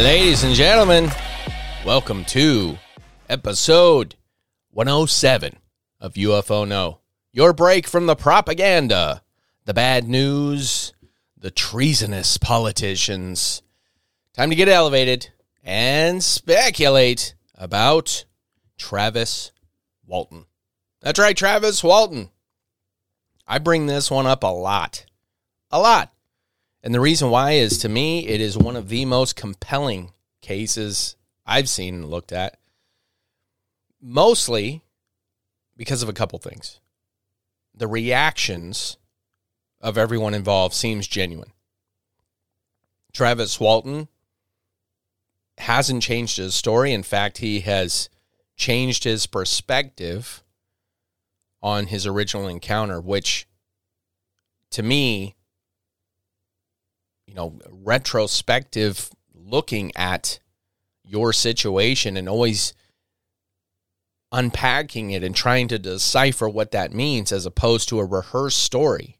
[0.00, 1.10] Ladies and gentlemen,
[1.84, 2.78] welcome to
[3.28, 4.14] episode
[4.70, 5.58] 107
[6.00, 7.00] of UFO No.
[7.30, 9.22] Your break from the propaganda,
[9.66, 10.94] the bad news,
[11.36, 13.60] the treasonous politicians.
[14.32, 15.28] Time to get elevated
[15.62, 18.24] and speculate about
[18.78, 19.52] Travis
[20.06, 20.46] Walton.
[21.02, 22.30] That's right, Travis Walton.
[23.46, 25.04] I bring this one up a lot.
[25.70, 26.10] A lot.
[26.82, 31.16] And the reason why is to me, it is one of the most compelling cases
[31.46, 32.58] I've seen and looked at.
[34.00, 34.82] Mostly
[35.76, 36.80] because of a couple things.
[37.74, 38.96] The reactions
[39.80, 41.52] of everyone involved seems genuine.
[43.12, 44.08] Travis Walton
[45.58, 46.92] hasn't changed his story.
[46.92, 48.08] In fact, he has
[48.56, 50.42] changed his perspective
[51.62, 53.46] on his original encounter, which
[54.70, 55.36] to me
[57.32, 60.38] you know, retrospective looking at
[61.02, 62.74] your situation and always
[64.30, 69.16] unpacking it and trying to decipher what that means as opposed to a rehearsed story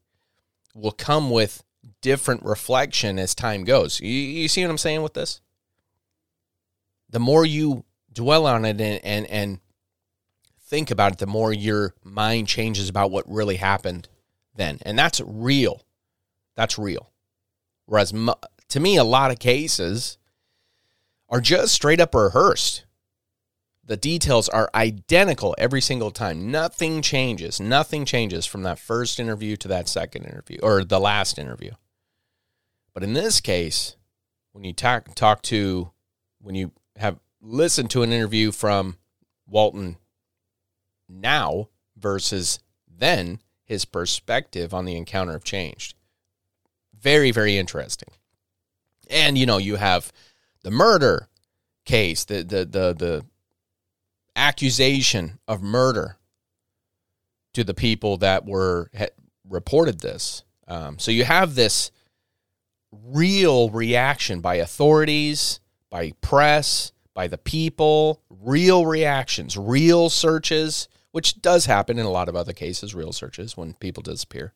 [0.75, 1.65] will come with
[2.03, 3.99] different reflection as time goes.
[3.99, 5.41] You, you see what I'm saying with this?
[7.09, 7.83] The more you
[8.13, 9.59] dwell on it and, and, and
[10.61, 14.11] think about it, the more your mind changes about what really happened
[14.55, 14.81] then.
[14.83, 15.81] And that's real.
[16.57, 17.12] That's real.
[17.93, 18.15] Whereas
[18.69, 20.17] to me, a lot of cases
[21.29, 22.87] are just straight up rehearsed.
[23.85, 26.51] The details are identical every single time.
[26.51, 27.61] Nothing changes.
[27.61, 31.73] Nothing changes from that first interview to that second interview or the last interview.
[32.95, 33.97] But in this case,
[34.53, 35.91] when you talk talk to
[36.41, 38.97] when you have listened to an interview from
[39.47, 39.99] Walton
[41.11, 45.95] now versus then, his perspective on the encounter have changed.
[47.03, 48.09] Very, very interesting.
[49.11, 50.13] And you know, you have
[50.63, 51.29] the murder
[51.85, 53.27] case, the the the the
[54.37, 56.17] accusation of murder
[57.53, 58.91] to the people that were
[59.47, 60.45] reported this.
[60.69, 61.91] Um, so you have this
[62.91, 65.61] real reaction by authorities,
[65.91, 72.29] by press, by the people, real reactions, real searches, which does happen in a lot
[72.29, 74.55] of other cases, real searches when people disappear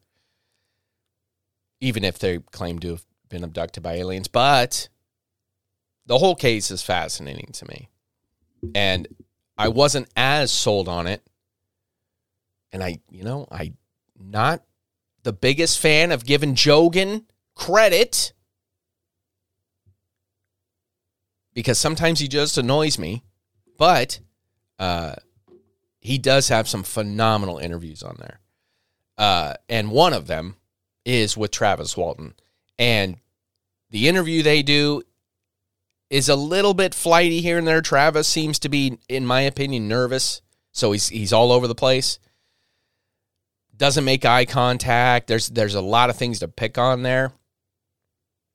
[1.80, 4.28] even if they claim to have been abducted by aliens.
[4.28, 4.88] But
[6.06, 7.88] the whole case is fascinating to me.
[8.74, 9.08] And
[9.58, 11.22] I wasn't as sold on it.
[12.72, 13.74] And I, you know, I
[14.18, 14.62] not
[15.22, 18.32] the biggest fan of giving Joe Rogan credit
[21.54, 23.22] because sometimes he just annoys me.
[23.78, 24.20] But
[24.78, 25.16] uh,
[26.00, 28.40] he does have some phenomenal interviews on there.
[29.18, 30.56] Uh, and one of them
[31.06, 32.34] is with Travis Walton.
[32.78, 33.16] And
[33.90, 35.02] the interview they do
[36.10, 37.80] is a little bit flighty here and there.
[37.80, 40.42] Travis seems to be, in my opinion, nervous.
[40.72, 42.18] So he's he's all over the place.
[43.74, 45.28] Doesn't make eye contact.
[45.28, 47.32] There's there's a lot of things to pick on there.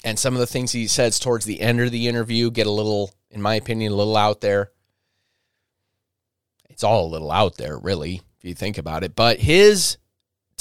[0.03, 2.71] And some of the things he says towards the end of the interview get a
[2.71, 4.71] little, in my opinion, a little out there.
[6.69, 9.15] It's all a little out there, really, if you think about it.
[9.15, 9.97] But his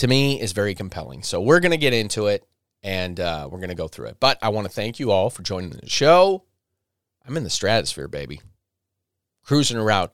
[0.01, 1.23] to me is very compelling.
[1.23, 2.47] So we're going to get into it
[2.83, 4.17] and uh, we're going to go through it.
[4.19, 6.45] But I want to thank you all for joining the show.
[7.27, 8.41] I'm in the stratosphere, baby.
[9.45, 10.09] Cruising around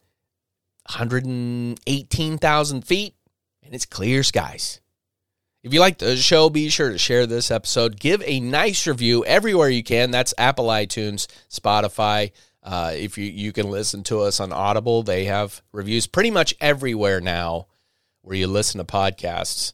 [0.91, 3.15] 118,000 feet
[3.63, 4.81] and it's clear skies.
[5.63, 8.01] If you like the show, be sure to share this episode.
[8.01, 10.11] Give a nice review everywhere you can.
[10.11, 12.33] That's Apple iTunes, Spotify.
[12.61, 16.57] Uh, if you, you can listen to us on Audible, they have reviews pretty much
[16.61, 17.69] everywhere now
[18.27, 19.73] where you listen to podcasts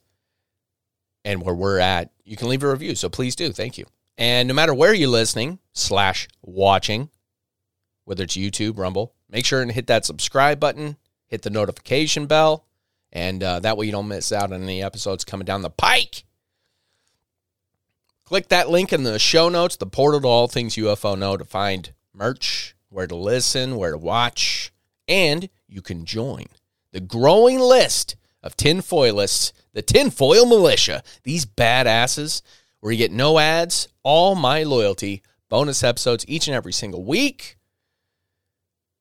[1.24, 2.94] and where we're at, you can leave a review.
[2.94, 3.50] So please do.
[3.50, 3.86] Thank you.
[4.18, 7.08] And no matter where you're listening slash watching,
[8.04, 12.66] whether it's YouTube, Rumble, make sure and hit that subscribe button, hit the notification bell,
[13.10, 16.24] and uh, that way you don't miss out on any episodes coming down the pike.
[18.26, 21.44] Click that link in the show notes, the portal to all things UFO know to
[21.46, 24.74] find merch, where to listen, where to watch,
[25.08, 26.44] and you can join
[26.90, 31.02] the growing list of tinfoilists the Tinfoil Militia.
[31.22, 32.42] These badasses
[32.80, 37.58] where you get no ads, all my loyalty, bonus episodes each and every single week.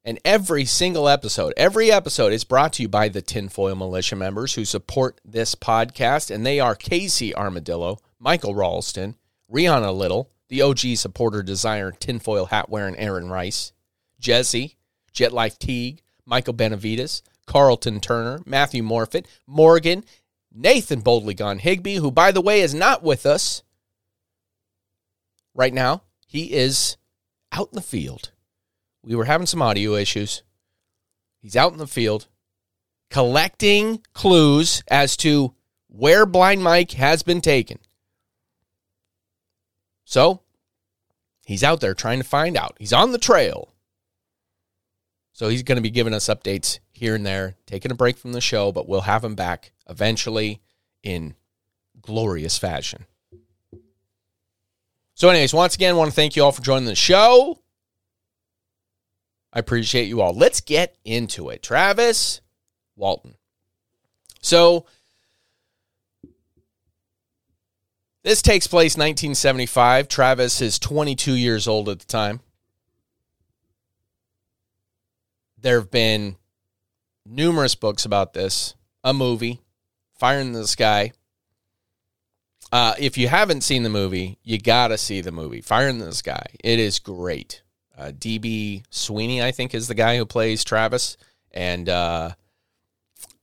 [0.04, 4.56] And every single episode, every episode is brought to you by the Tinfoil Militia members
[4.56, 6.34] who support this podcast.
[6.34, 9.16] And they are Casey Armadillo, Michael Ralston,
[9.52, 13.74] Rihanna Little, the OG supporter designer, tinfoil hat wearing Aaron Rice,
[14.20, 14.76] Jesse,
[15.14, 20.04] Jet Life Teague, Michael Benavides, Carlton Turner, Matthew Morfitt, Morgan,
[20.54, 23.64] Nathan Boldly Gone Higby, who, by the way, is not with us
[25.54, 26.04] right now.
[26.28, 26.98] He is
[27.52, 28.32] out in the field.
[29.04, 30.44] We were having some audio issues.
[31.40, 32.28] He's out in the field
[33.12, 35.54] collecting clues as to
[35.88, 37.78] where Blind Mike has been taken.
[40.06, 40.42] So
[41.46, 42.78] he's out there trying to find out.
[42.80, 43.74] He's on the trail.
[45.34, 48.32] So he's going to be giving us updates here and there, taking a break from
[48.32, 50.62] the show, but we'll have him back eventually
[51.02, 51.34] in
[52.00, 53.08] glorious fashion.
[55.16, 57.58] So, anyways, once again, I want to thank you all for joining the show.
[59.52, 60.36] I appreciate you all.
[60.36, 61.64] Let's get into it.
[61.64, 62.42] Travis
[62.96, 63.34] Walton.
[64.44, 64.86] So,
[68.22, 70.08] this takes place 1975.
[70.08, 72.42] Travis is 22 years old at the time.
[75.58, 76.38] There have been
[77.26, 79.62] numerous books about this, a movie,
[80.18, 81.12] Fire in the Sky.
[82.72, 86.00] Uh, if you haven't seen the movie, you got to see the movie, Fire in
[86.00, 86.46] the Sky.
[86.64, 87.62] It is great.
[87.98, 91.18] Uh, DB Sweeney, I think, is the guy who plays Travis.
[91.52, 92.32] And uh,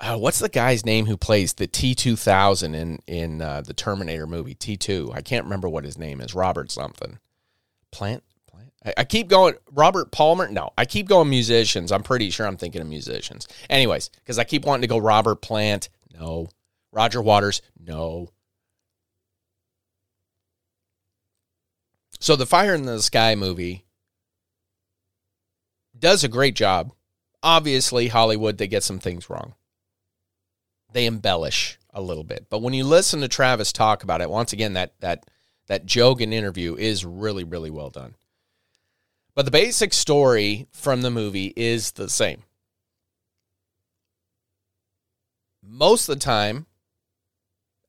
[0.00, 3.75] uh, what's the guy's name who plays the T two thousand in in uh, the
[3.75, 5.12] Terminator movie T two?
[5.14, 6.34] I can't remember what his name is.
[6.34, 7.19] Robert something.
[7.90, 8.22] Plant.
[8.96, 9.54] I keep going.
[9.72, 10.48] Robert Palmer.
[10.48, 11.90] No, I keep going musicians.
[11.90, 13.48] I'm pretty sure I'm thinking of musicians.
[13.69, 15.88] Anyways, because I keep wanting to go Robert Plant.
[16.14, 16.48] No.
[16.92, 17.60] Roger Waters.
[17.84, 18.28] No.
[22.20, 23.84] So the Fire in the Sky movie
[25.98, 26.92] does a great job.
[27.42, 29.54] Obviously, Hollywood, they get some things wrong.
[30.92, 32.46] They embellish a little bit.
[32.48, 35.28] But when you listen to Travis talk about it, once again, that that
[35.66, 38.14] that Joe Rogan interview is really, really well done.
[39.38, 42.43] But the basic story from the movie is the same.
[45.62, 46.67] Most of the time,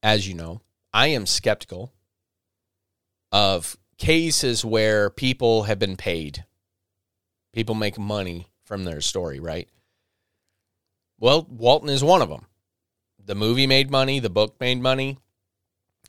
[0.03, 0.61] as you know,
[0.93, 1.91] I am skeptical
[3.31, 6.45] of cases where people have been paid
[7.51, 9.67] People make money from their story, right?
[11.19, 12.45] Well, Walton is one of them.
[13.25, 15.17] The movie made money, the book made money.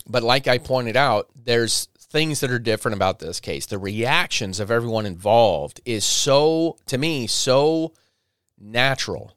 [0.06, 3.66] But like I pointed out, there's things that are different about this case.
[3.66, 7.94] The reactions of everyone involved is so, to me, so
[8.58, 9.36] natural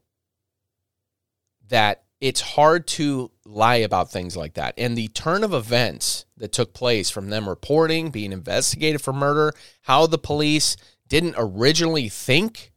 [1.69, 4.73] that it's hard to lie about things like that.
[4.77, 9.53] And the turn of events that took place from them reporting, being investigated for murder,
[9.81, 10.77] how the police
[11.07, 12.71] didn't originally think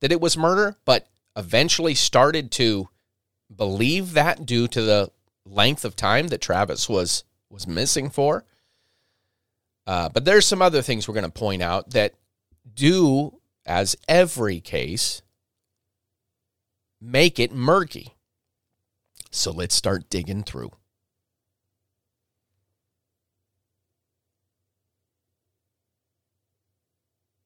[0.00, 2.88] that it was murder, but eventually started to
[3.54, 5.10] believe that due to the
[5.44, 8.44] length of time that Travis was was missing for.
[9.86, 12.14] Uh, but there's some other things we're going to point out that
[12.74, 15.22] do, as every case,
[17.00, 18.14] make it murky.
[19.30, 20.70] So let's start digging through.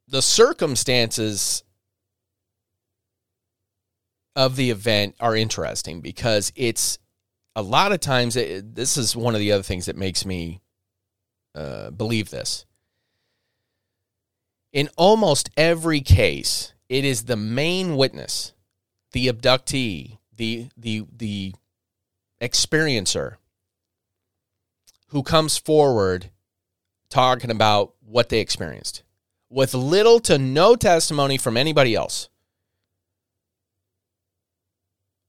[0.09, 1.63] the circumstances
[4.35, 6.99] of the event are interesting because it's
[7.55, 10.61] a lot of times it, this is one of the other things that makes me
[11.55, 12.65] uh, believe this
[14.73, 18.53] in almost every case it is the main witness
[19.13, 21.55] the abductee the the the
[22.41, 23.37] experiencer
[25.09, 26.31] who comes forward
[27.11, 29.03] talking about what they experienced
[29.51, 32.29] with little to no testimony from anybody else.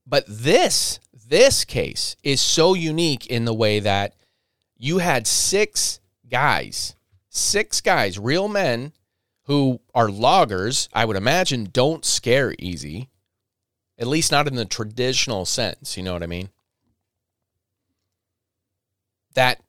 [0.06, 4.16] But this this case is so unique in the way that
[4.78, 6.96] you had six guys,
[7.30, 8.94] six guys, real men
[9.44, 13.10] who are loggers, I would imagine don't scare easy.
[13.98, 16.50] At least not in the traditional sense, you know what I mean?
[19.34, 19.62] That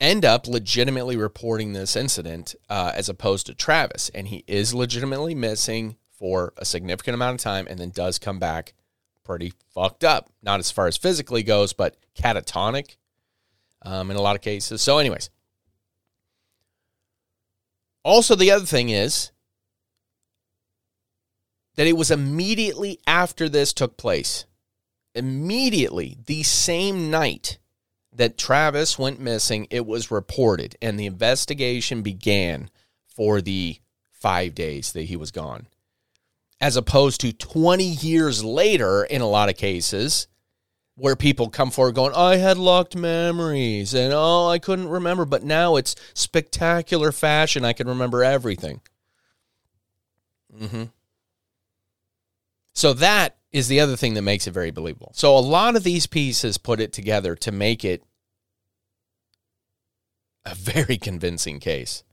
[0.00, 4.10] end up legitimately reporting this incident uh, as opposed to Travis.
[4.10, 8.38] And he is legitimately missing for a significant amount of time and then does come
[8.38, 8.74] back
[9.24, 10.30] pretty fucked up.
[10.42, 12.96] Not as far as physically goes, but catatonic
[13.86, 14.82] um, in a lot of cases.
[14.82, 15.30] So, anyways.
[18.02, 19.32] Also, the other thing is
[21.76, 24.44] that it was immediately after this took place.
[25.14, 27.58] immediately the same night
[28.12, 32.68] that Travis went missing, it was reported and the investigation began
[33.06, 33.78] for the
[34.12, 35.68] five days that he was gone.
[36.60, 40.28] As opposed to 20 years later, in a lot of cases,
[40.96, 45.24] where people come forward going, I had locked memories and oh, I couldn't remember.
[45.24, 47.64] But now it's spectacular fashion.
[47.64, 48.80] I can remember everything.
[50.58, 50.84] Mm-hmm.
[52.72, 55.12] So that is the other thing that makes it very believable.
[55.14, 58.02] So a lot of these pieces put it together to make it
[60.44, 62.04] a very convincing case.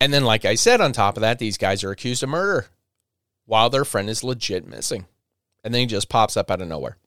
[0.00, 2.66] And then, like I said, on top of that, these guys are accused of murder
[3.46, 5.06] while their friend is legit missing.
[5.62, 6.98] And then he just pops up out of nowhere.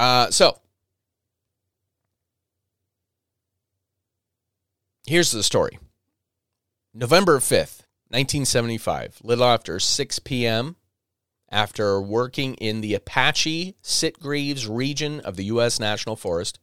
[0.00, 0.58] Uh, so,
[5.06, 5.78] here's the story
[6.94, 10.76] November 5th, 1975, little after 6 p.m.,
[11.50, 15.78] after working in the Apache Sitgreaves region of the U.S.
[15.78, 16.58] National Forest,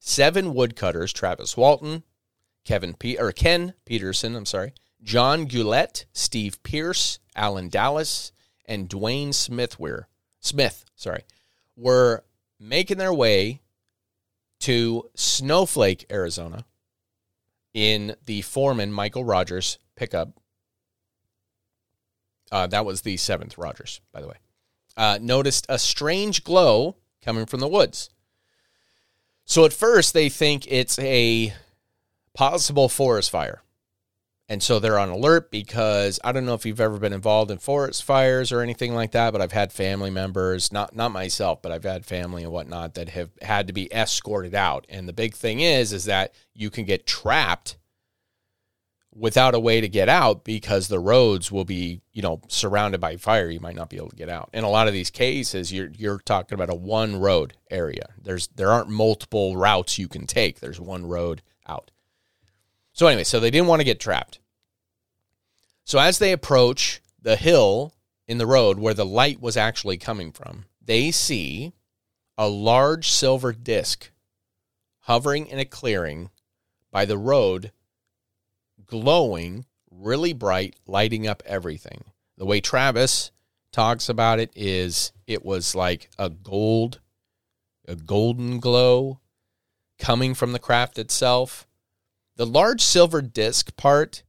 [0.00, 2.02] seven woodcutters, Travis Walton,
[2.64, 8.32] Kevin P- or Ken Peterson, I'm sorry, John Goulette, Steve Pierce, Allen Dalis,
[8.66, 10.06] and Dwayne Smithweir,
[10.40, 11.22] Smith, sorry,
[11.76, 12.24] were
[12.62, 13.60] making their way
[14.60, 16.64] to Snowflake, Arizona,
[17.74, 20.30] in the foreman Michael Rogers pickup.
[22.52, 24.36] Uh, that was the seventh Rogers, by the way.
[24.96, 28.10] Uh, noticed a strange glow coming from the woods.
[29.44, 31.54] So at first they think it's a
[32.34, 33.62] possible forest fire.
[34.48, 37.58] And so they're on alert because I don't know if you've ever been involved in
[37.58, 41.72] forest fires or anything like that, but I've had family members, not not myself, but
[41.72, 44.84] I've had family and whatnot that have had to be escorted out.
[44.88, 47.78] And the big thing is, is that you can get trapped
[49.14, 53.16] without a way to get out because the roads will be, you know, surrounded by
[53.16, 53.50] fire.
[53.50, 54.50] You might not be able to get out.
[54.52, 58.08] In a lot of these cases, you're you're talking about a one road area.
[58.20, 60.60] There's there aren't multiple routes you can take.
[60.60, 61.90] There's one road out.
[62.92, 64.38] So anyway, so they didn't want to get trapped.
[65.84, 67.94] So as they approach the hill
[68.26, 71.72] in the road where the light was actually coming from, they see
[72.38, 74.10] a large silver disc
[75.00, 76.30] hovering in a clearing
[76.90, 77.72] by the road,
[78.86, 82.04] glowing really bright, lighting up everything.
[82.36, 83.30] The way Travis
[83.72, 87.00] talks about it is it was like a gold,
[87.86, 89.20] a golden glow
[89.98, 91.66] coming from the craft itself.
[92.36, 94.22] The large silver disc part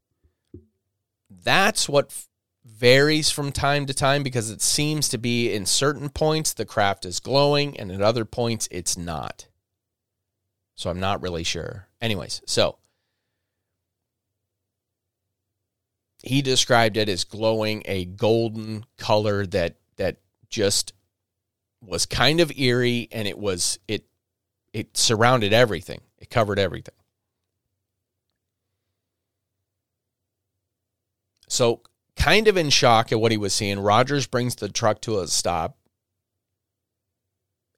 [1.44, 2.26] that's what
[2.66, 7.06] varies from time to time because it seems to be in certain points the craft
[7.06, 9.48] is glowing and at other points it's not.
[10.76, 11.88] So I'm not really sure.
[12.02, 12.78] Anyways, so
[16.24, 20.18] he described it as glowing a golden color that that
[20.50, 20.94] just
[21.82, 24.06] was kind of eerie and it was it
[24.72, 26.02] it surrounded everything.
[26.18, 26.96] It covered everything.
[31.54, 31.82] So,
[32.16, 35.28] kind of in shock at what he was seeing, Rogers brings the truck to a
[35.28, 35.78] stop.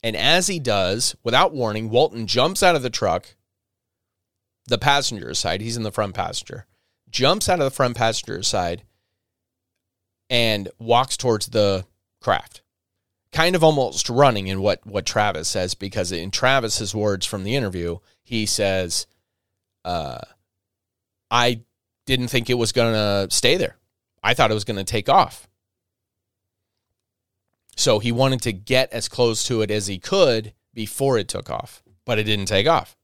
[0.01, 3.35] And as he does, without warning, Walton jumps out of the truck,
[4.67, 5.59] the passenger side.
[5.59, 6.67] He's in the front passenger.
[7.09, 8.83] Jumps out of the front passenger side
[10.29, 11.85] and walks towards the
[12.21, 12.61] craft.
[13.33, 17.57] Kind of almost running in what, what Travis says, because in Travis's words from the
[17.57, 19.05] interview, he says,
[19.83, 20.21] uh,
[21.29, 21.59] I
[22.05, 23.77] didn't think it was going to stay there.
[24.23, 25.47] I thought it was going to take off.
[27.75, 31.49] So he wanted to get as close to it as he could before it took
[31.49, 32.95] off, but it didn't take off.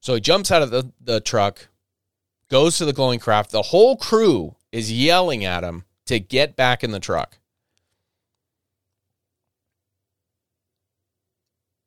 [0.00, 1.68] So he jumps out of the, the truck,
[2.48, 3.50] goes to the glowing craft.
[3.50, 7.38] The whole crew is yelling at him to get back in the truck.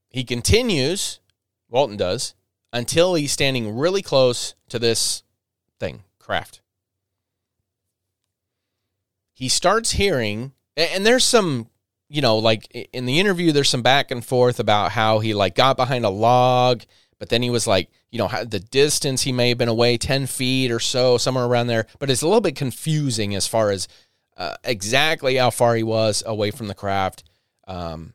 [0.10, 1.20] He continues,
[1.70, 2.36] Walton does,
[2.74, 5.24] until he's standing really close to this
[5.80, 6.62] thing, craft.
[9.34, 11.68] He starts hearing, and there's some,
[12.10, 15.56] you know, like in the interview, there's some back and forth about how he like
[15.56, 16.84] got behind a log,
[17.18, 20.28] but then he was like, you know, the distance he may have been away 10
[20.28, 21.88] feet or so, somewhere around there.
[22.00, 23.88] But it's a little bit confusing as far as
[24.38, 27.24] uh, exactly how far he was away from the craft.
[27.68, 28.14] Um,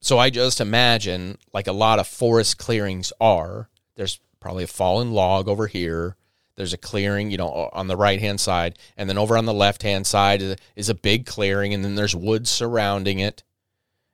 [0.00, 5.12] so I just imagine, like a lot of forest clearings are, there's probably a fallen
[5.12, 6.16] log over here.
[6.56, 8.78] There's a clearing, you know, on the right hand side.
[8.96, 10.42] And then over on the left hand side
[10.74, 11.74] is a, big clearing.
[11.74, 13.42] And then there's woods surrounding it.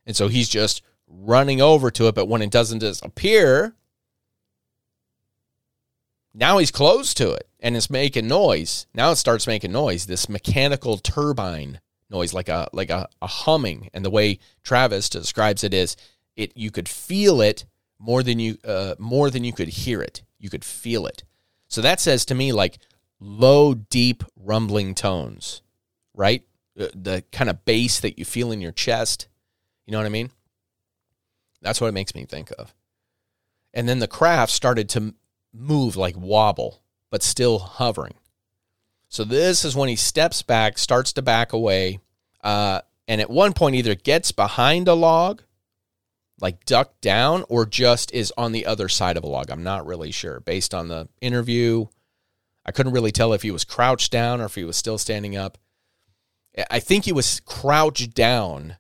[0.07, 2.15] And so he's just running over to it.
[2.15, 3.77] But when it doesn't disappear,
[6.35, 8.87] now he's close to it and it's making noise.
[8.95, 11.81] Now it starts making noise, this mechanical turbine
[12.13, 13.89] noise, like a like a, a humming.
[13.93, 15.97] And the way Travis describes it is,
[16.37, 17.65] it you could feel it
[17.99, 20.23] more than you uh, more than you could hear it.
[20.39, 21.25] You could feel it.
[21.69, 22.79] So that says to me like
[23.19, 25.63] low, deep, rumbling tones,
[26.15, 26.45] right?
[26.75, 29.29] The, the kind of bass that you feel in your chest.
[29.87, 30.31] You know what I mean?
[31.61, 32.75] That's what it makes me think of.
[33.73, 35.15] And then the craft started to
[35.53, 38.15] move like wobble, but still hovering.
[39.13, 42.01] So this is when he steps back, starts to back away,
[42.43, 45.43] uh, and at one point either gets behind a log,
[46.41, 49.51] like ducked down, or just is on the other side of a log.
[49.51, 50.41] I'm not really sure.
[50.41, 51.89] Based on the interview,
[52.65, 55.37] I couldn't really tell if he was crouched down or if he was still standing
[55.37, 55.59] up.
[56.71, 58.79] I think he was crouched down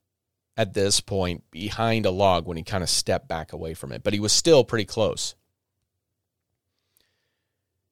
[0.57, 4.03] at this point behind a log when he kind of stepped back away from it,
[4.03, 5.35] but he was still pretty close.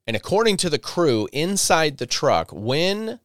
[0.06, 3.20] And according to the crew inside the truck, when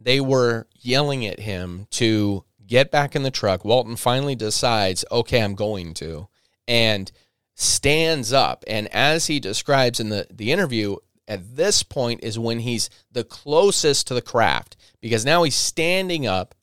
[0.00, 5.42] they were yelling at him to get back in the truck, Walton finally decides, okay,
[5.42, 6.28] I'm going to,
[6.68, 7.10] and
[7.54, 8.64] stands up.
[8.66, 10.96] And as he describes in the, the interview,
[11.28, 16.26] at this point is when he's the closest to the craft because now he's standing
[16.26, 16.54] up,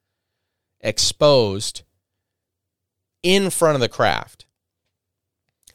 [0.82, 1.84] exposed
[3.24, 4.46] in front of the craft.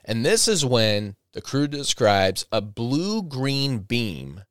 [0.04, 4.44] And this is when the crew describes a blue green beam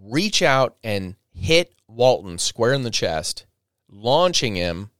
[0.00, 3.44] reach out and hit Walton square in the chest,
[3.90, 4.90] launching him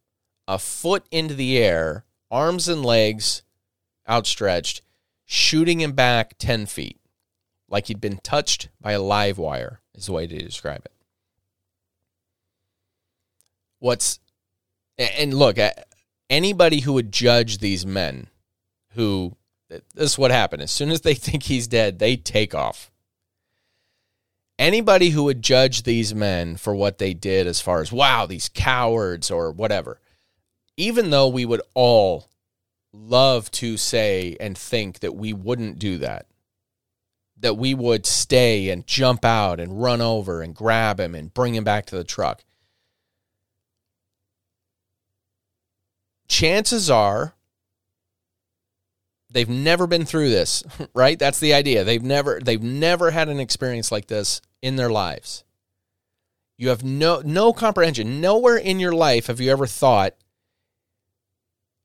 [0.49, 3.42] a foot into the air, arms and legs
[4.09, 4.83] outstretched,
[5.25, 7.00] shooting him back 10 feet,
[7.68, 10.92] like he'd been touched by a live wire, is the way to describe it.
[13.78, 14.18] What's,
[14.99, 15.87] and look, at
[16.28, 18.26] anybody who would judge these men
[18.95, 19.37] who
[19.69, 20.63] this is what happened.
[20.63, 22.91] As soon as they think he's dead, they take off.
[24.59, 28.49] Anybody who would judge these men for what they did, as far as, wow, these
[28.49, 30.01] cowards or whatever,
[30.79, 32.31] even though we would all
[32.93, 36.26] love to say and think that we wouldn't do that,
[37.39, 41.55] that we would stay and jump out and run over and grab him and bring
[41.55, 42.43] him back to the truck.
[46.29, 47.36] Chances are
[49.37, 51.19] they've never been through this, right?
[51.19, 51.85] That's the idea.
[51.85, 55.45] They've never they've never had an experience like this in their lives.
[56.57, 58.21] You have no no comprehension.
[58.21, 60.15] Nowhere in your life have you ever thought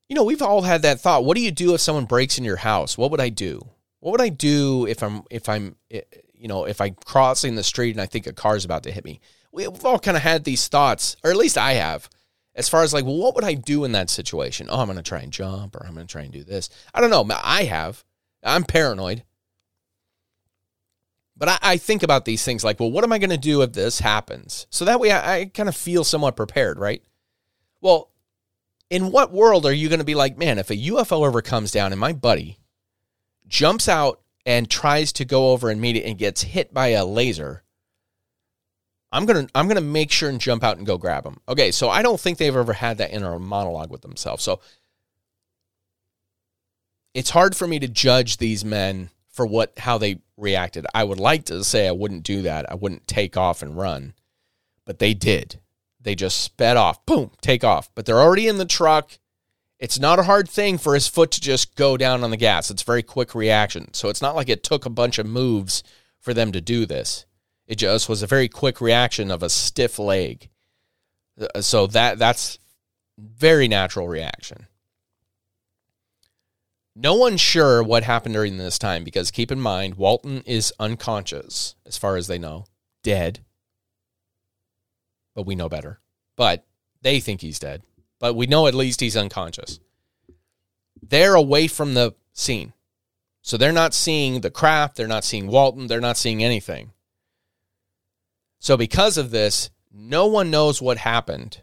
[0.07, 1.23] you know, we've all had that thought.
[1.23, 2.97] What do you do if someone breaks in your house?
[2.97, 3.65] What would I do?
[4.01, 6.01] What would I do if I'm if I'm eh,
[6.33, 9.05] you know, if I'm crossing the street and I think a car's about to hit
[9.05, 9.21] me?
[9.53, 12.09] We've all kind of had these thoughts, or at least I have
[12.61, 14.67] as far as like, well, what would I do in that situation?
[14.69, 16.69] Oh, I'm going to try and jump or I'm going to try and do this.
[16.93, 17.27] I don't know.
[17.43, 18.03] I have.
[18.43, 19.23] I'm paranoid.
[21.35, 23.63] But I, I think about these things like, well, what am I going to do
[23.63, 24.67] if this happens?
[24.69, 27.01] So that way I, I kind of feel somewhat prepared, right?
[27.81, 28.11] Well,
[28.91, 31.71] in what world are you going to be like, man, if a UFO ever comes
[31.71, 32.59] down and my buddy
[33.47, 37.05] jumps out and tries to go over and meet it and gets hit by a
[37.05, 37.63] laser,
[39.11, 41.41] I'm gonna I'm gonna make sure and jump out and go grab them.
[41.49, 44.43] Okay, so I don't think they've ever had that inner monologue with themselves.
[44.43, 44.61] So
[47.13, 50.85] it's hard for me to judge these men for what how they reacted.
[50.93, 52.71] I would like to say I wouldn't do that.
[52.71, 54.13] I wouldn't take off and run,
[54.85, 55.59] but they did.
[55.99, 57.05] They just sped off.
[57.05, 57.89] Boom, take off.
[57.93, 59.19] But they're already in the truck.
[59.77, 62.69] It's not a hard thing for his foot to just go down on the gas.
[62.69, 63.93] It's very quick reaction.
[63.93, 65.83] So it's not like it took a bunch of moves
[66.19, 67.25] for them to do this.
[67.71, 70.49] It just was a very quick reaction of a stiff leg.
[71.39, 72.59] Uh, so that that's
[73.17, 74.67] very natural reaction.
[76.97, 81.75] No one's sure what happened during this time because keep in mind, Walton is unconscious
[81.85, 82.65] as far as they know,
[83.03, 83.39] dead.
[85.33, 86.01] But we know better.
[86.35, 86.65] But
[87.01, 87.83] they think he's dead.
[88.19, 89.79] But we know at least he's unconscious.
[91.01, 92.73] They're away from the scene.
[93.41, 96.91] So they're not seeing the craft, they're not seeing Walton, they're not seeing anything.
[98.61, 101.61] So because of this, no one knows what happened.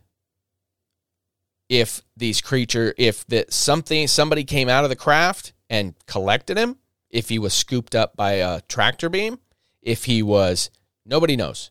[1.68, 6.78] If these creature, if that something somebody came out of the craft and collected him,
[7.08, 9.38] if he was scooped up by a tractor beam,
[9.80, 10.70] if he was
[11.06, 11.70] nobody knows.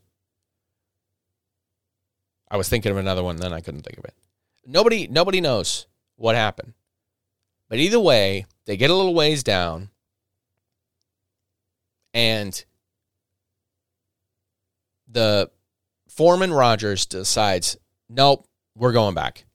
[2.49, 4.13] I was thinking of another one, then I couldn't think of it.
[4.65, 6.73] Nobody nobody knows what happened.
[7.67, 9.89] But either way, they get a little ways down
[12.13, 12.63] and
[15.17, 15.49] the
[16.07, 17.75] Foreman Rogers decides,
[18.07, 19.45] nope, we're going back.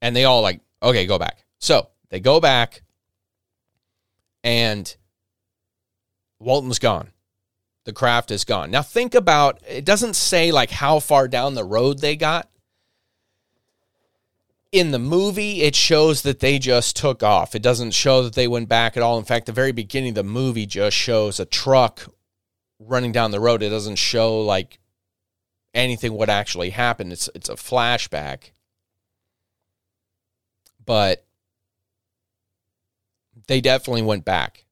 [0.00, 1.44] And they all like, okay, go back.
[1.58, 2.82] So they go back,
[4.44, 4.96] and
[6.38, 7.10] Walton's gone.
[7.84, 8.70] the craft is gone.
[8.70, 12.48] Now think about it doesn't say like how far down the road they got.
[14.70, 17.54] In the movie, it shows that they just took off.
[17.54, 19.18] It doesn't show that they went back at all.
[19.18, 22.06] In fact, the very beginning of the movie just shows a truck
[22.86, 23.62] running down the road.
[23.62, 24.78] It doesn't show like
[25.74, 27.12] anything what actually happened.
[27.12, 28.52] It's it's a flashback.
[30.84, 31.24] But
[33.46, 34.64] they definitely went back.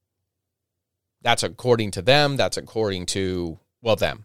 [1.22, 2.36] That's according to them.
[2.36, 4.24] That's according to, well, them.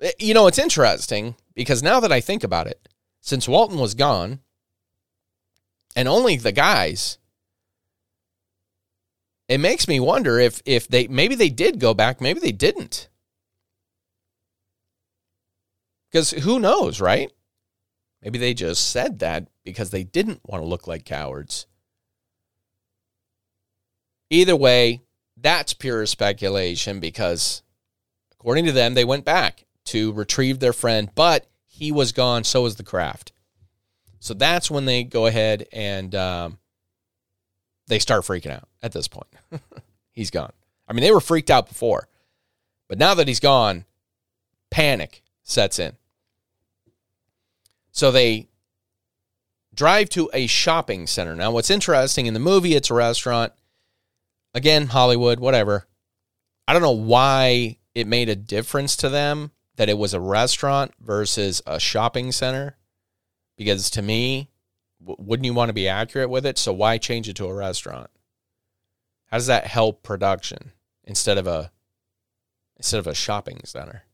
[0.00, 2.88] Eh, You know, it's interesting because now that I think about it,
[3.20, 4.40] since Walton was gone
[5.96, 7.18] and only the guys,
[9.48, 13.08] it makes me wonder if if they maybe they did go back, maybe they didn't.
[16.10, 17.32] Because who knows, right?
[18.22, 21.66] Maybe they just said that because they didn't want to look like cowards.
[24.30, 25.02] Either way,
[25.36, 27.62] that's pure speculation because
[28.32, 32.62] according to them, they went back to retrieve their friend, but he was gone, so
[32.62, 33.32] was the craft.
[34.20, 36.58] So that's when they go ahead and um,
[37.92, 39.28] they start freaking out at this point.
[40.12, 40.52] he's gone.
[40.88, 42.08] I mean, they were freaked out before,
[42.88, 43.84] but now that he's gone,
[44.70, 45.92] panic sets in.
[47.90, 48.48] So they
[49.74, 51.34] drive to a shopping center.
[51.34, 53.52] Now, what's interesting in the movie, it's a restaurant.
[54.54, 55.86] Again, Hollywood, whatever.
[56.66, 60.92] I don't know why it made a difference to them that it was a restaurant
[61.00, 62.76] versus a shopping center.
[63.56, 64.50] Because to me,
[65.04, 66.58] wouldn't you want to be accurate with it?
[66.58, 68.10] So why change it to a restaurant?
[69.26, 70.72] How does that help production
[71.04, 71.72] instead of a
[72.76, 74.04] instead of a shopping center?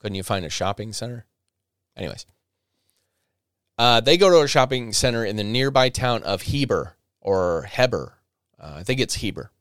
[0.00, 1.26] Couldn't you find a shopping center?
[1.96, 2.26] Anyways,
[3.78, 8.14] uh, they go to a shopping center in the nearby town of Heber or Heber.
[8.58, 9.52] Uh, I think it's Heber.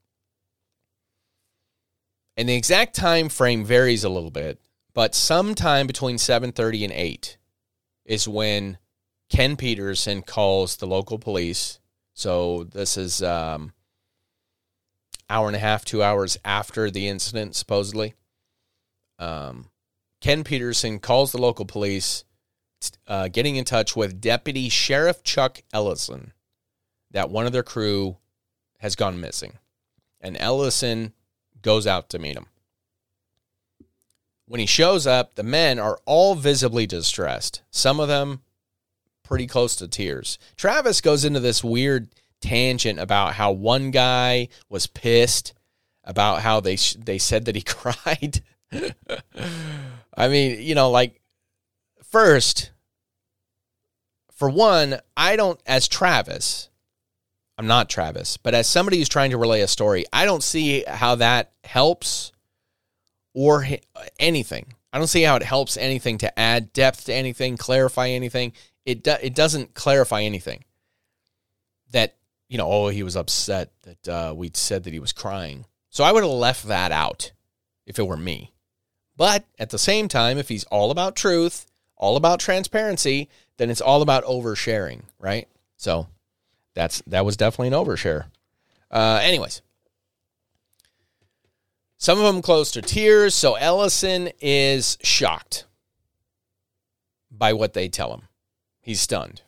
[2.36, 4.60] And the exact time frame varies a little bit,
[4.94, 7.38] but sometime between 7:30 and 8
[8.06, 8.78] is when
[9.30, 11.80] Ken Peterson calls the local police.
[12.14, 13.74] So this is um,
[15.30, 18.16] hour and a half, two hours after the incident, supposedly.
[19.20, 19.70] Um,
[20.22, 22.24] Ken Peterson calls the local police,
[23.08, 26.34] uh, getting in touch with Deputy Sheriff Chuck Ellison,
[27.12, 28.18] that one of their crew
[28.80, 29.58] has gone missing.
[30.22, 31.14] And Ellison
[31.62, 32.48] goes out to meet him.
[34.48, 38.42] When he shows up, the men are all visibly distressed, some of them
[39.28, 40.40] pretty close to tears.
[40.56, 42.08] Travis goes into this weird
[42.40, 45.54] tangent about how one guy was pissed
[46.04, 48.42] about how they sh- they said that he cried.
[50.16, 51.20] I mean, you know, like
[52.04, 52.72] first
[54.32, 56.70] for one, I don't as Travis,
[57.58, 60.86] I'm not Travis, but as somebody who's trying to relay a story, I don't see
[60.88, 62.32] how that helps
[63.34, 63.68] or
[64.20, 64.74] anything.
[64.94, 68.54] I don't see how it helps anything to add depth to anything, clarify anything.
[68.88, 70.64] It do, it doesn't clarify anything.
[71.92, 72.16] That
[72.48, 75.66] you know, oh, he was upset that uh, we said that he was crying.
[75.90, 77.34] So I would have left that out
[77.86, 78.54] if it were me.
[79.18, 81.66] But at the same time, if he's all about truth,
[81.98, 85.50] all about transparency, then it's all about oversharing, right?
[85.76, 86.08] So
[86.74, 88.26] that's that was definitely an overshare.
[88.90, 89.62] Uh, anyways,
[91.98, 93.36] some of them close to tears.
[93.36, 95.66] So Ellison is shocked
[97.30, 98.27] by what they tell him.
[98.88, 99.42] He's stunned,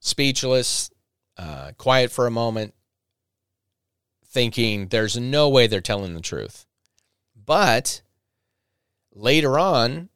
[0.00, 0.90] speechless,
[1.36, 2.72] uh, quiet for a moment,
[4.24, 6.64] thinking there's no way they're telling the truth.
[7.34, 8.00] But
[9.14, 10.08] later on,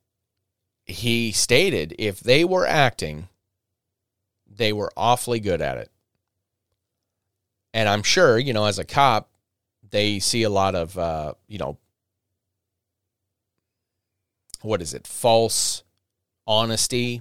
[0.86, 3.28] he stated if they were acting,
[4.50, 5.90] they were awfully good at it.
[7.74, 9.28] And I'm sure, you know, as a cop,
[9.90, 11.76] they see a lot of, uh, you know,
[14.62, 15.06] what is it?
[15.06, 15.82] False
[16.46, 17.20] honesty,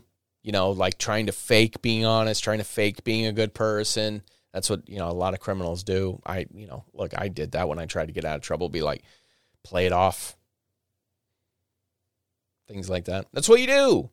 [0.50, 4.24] you know, like trying to fake being honest, trying to fake being a good person.
[4.52, 6.20] That's what, you know, a lot of criminals do.
[6.26, 8.68] I, you know, look, I did that when I tried to get out of trouble,
[8.68, 9.04] be like,
[9.64, 10.36] play it off.
[12.68, 13.28] Things like that.
[13.32, 14.10] That's what you do.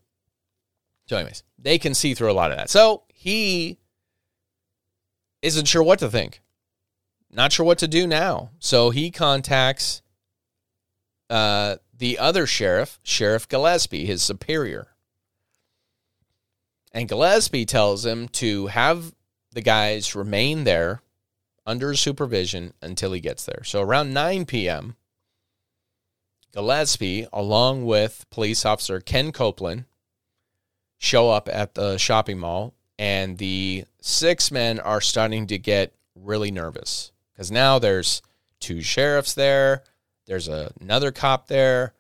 [1.07, 2.68] So, anyways, they can see through a lot of that.
[2.68, 3.79] So he
[5.40, 6.42] isn't sure what to think.
[7.33, 8.51] Not sure what to do now.
[8.59, 10.03] So he contacts
[11.31, 14.88] uh, the other sheriff, Sheriff Gillespie, his superior.
[16.96, 19.14] And Gillespie tells him to have
[19.52, 21.02] the guys remain there
[21.66, 23.62] under supervision until he gets there.
[23.64, 24.96] So around 9 p.m.,
[26.54, 29.85] Gillespie, along with police officer Ken Copeland,
[30.96, 36.50] show up at the shopping mall, and the six men are starting to get really
[36.50, 38.22] nervous because now there's
[38.59, 39.82] two sheriffs there.
[40.24, 41.92] There's a, another cop there.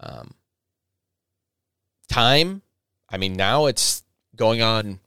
[0.00, 0.32] Um,
[2.08, 2.62] time,
[3.10, 4.02] I mean, now it's
[4.40, 4.98] going on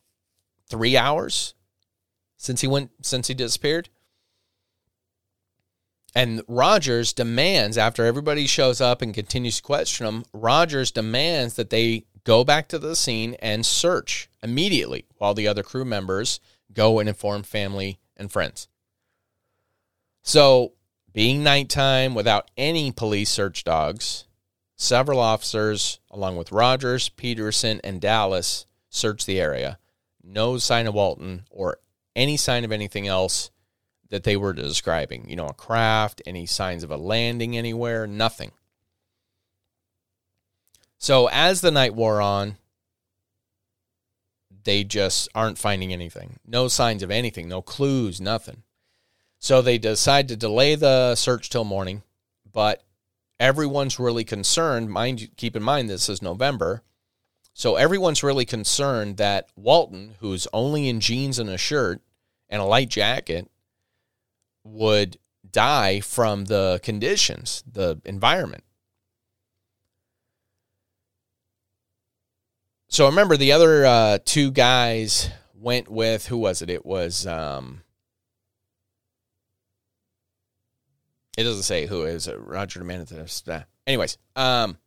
[0.69, 1.55] three hours
[2.37, 3.89] since he went since he disappeared.
[6.15, 11.71] And Rogers demands, after everybody shows up and continues to question him, Rogers demands that
[11.71, 16.39] they go back to the scene and search immediately while the other crew members
[16.71, 18.67] go and inform family and friends.
[20.21, 20.73] So,
[21.11, 24.25] being nighttime without any police search dogs,
[24.75, 29.79] several officers, along with Rogers, Peterson, and Dalis, search the area.
[30.23, 31.79] No sign of Walton or
[32.15, 33.49] any sign of anything else
[34.09, 35.27] that they were describing.
[35.27, 38.51] You know, a craft, any signs of a landing anywhere, nothing.
[40.99, 42.57] So as the night wore on,
[44.63, 46.39] they just aren't finding anything.
[46.45, 48.63] No signs of anything, no clues, nothing.
[49.39, 52.03] So they decide to delay the search till morning,
[52.49, 52.83] but
[53.39, 54.89] everyone's really concerned.
[54.89, 56.83] Mind you, keep in mind this is November.
[57.53, 62.01] So everyone's really concerned that Walton, who's only in jeans and a shirt
[62.49, 63.49] and a light jacket,
[64.63, 65.17] would
[65.49, 68.63] die from the conditions, the environment.
[72.89, 76.69] So remember, the other uh, two guys went with who was it?
[76.69, 77.25] It was.
[77.25, 77.81] Um,
[81.37, 82.39] it doesn't say who is it.
[82.39, 83.47] Roger Demandis.
[83.47, 84.77] Uh, anyways, um,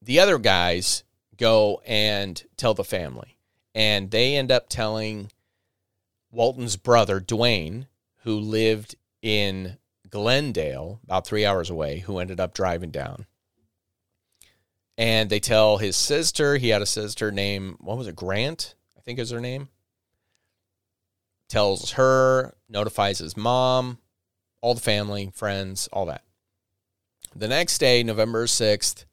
[0.00, 1.04] the other guys
[1.40, 3.36] go and tell the family,
[3.74, 5.32] and they end up telling
[6.30, 7.86] Walton's brother Dwayne
[8.22, 13.26] who lived in Glendale, about three hours away, who ended up driving down.
[14.98, 18.74] And they tell his sister, he had a sister named, what was it, Grant?
[18.98, 19.68] I think is her name.
[21.48, 23.98] Tells her, notifies his mom,
[24.60, 26.22] all the family, friends, all that.
[27.34, 29.06] The next day, November 6th,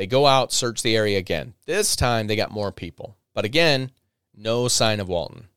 [0.00, 1.52] they go out, search the area again.
[1.66, 3.18] This time they got more people.
[3.34, 3.90] But again,
[4.34, 5.48] no sign of Walton.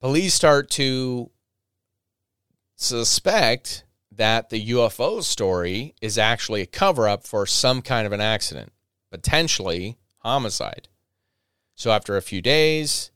[0.00, 1.30] Police start to
[2.74, 8.20] suspect that the UFO story is actually a cover up for some kind of an
[8.20, 8.72] accident,
[9.12, 10.88] potentially homicide.
[11.76, 13.12] So after a few days,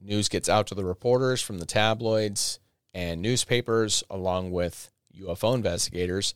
[0.00, 2.60] news gets out to the reporters from the tabloids
[2.94, 6.32] and newspapers, along with UFO investigators.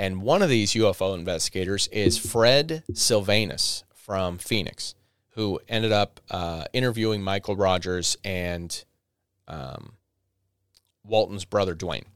[0.00, 4.94] And one of these UFO investigators is Fred Sylvanus from Phoenix,
[5.34, 8.82] who ended up uh, interviewing Michael Rogers and
[9.46, 9.96] um,
[11.04, 12.06] Walton's brother Dwayne.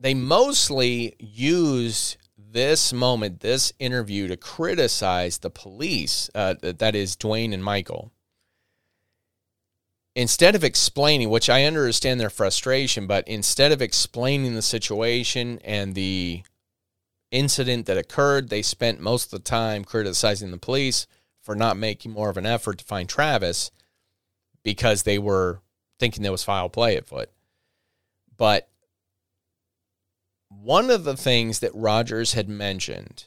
[0.00, 7.52] They mostly use this moment, this interview, to criticize the police, uh, that is Dwayne
[7.52, 8.12] and Michael.
[10.14, 15.94] Instead of explaining, which I understand their frustration, but instead of explaining the situation and
[15.94, 16.42] the
[17.30, 21.06] incident that occurred, they spent most of the time criticizing the police
[21.40, 23.70] for not making more of an effort to find Travis
[24.62, 25.60] because they were
[25.98, 27.30] thinking there was foul play at foot.
[28.36, 28.68] But
[30.48, 33.26] one of the things that Rogers had mentioned,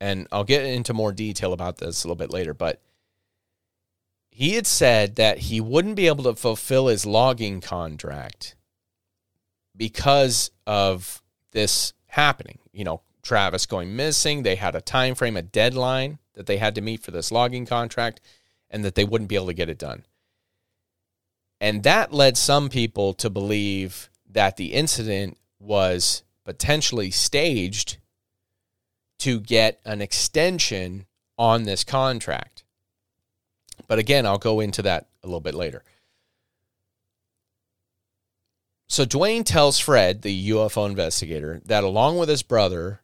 [0.00, 2.82] and I'll get into more detail about this a little bit later, but
[4.36, 8.54] he had said that he wouldn't be able to fulfill his logging contract
[9.74, 11.22] because of
[11.52, 12.58] this happening.
[12.70, 16.74] You know, Travis going missing, they had a time frame, a deadline that they had
[16.74, 18.20] to meet for this logging contract
[18.68, 20.04] and that they wouldn't be able to get it done.
[21.58, 27.96] And that led some people to believe that the incident was potentially staged
[29.20, 31.06] to get an extension
[31.38, 32.55] on this contract.
[33.86, 35.82] But again, I'll go into that a little bit later.
[38.88, 43.00] So Dwayne tells Fred, the UFO investigator, that along with his brother,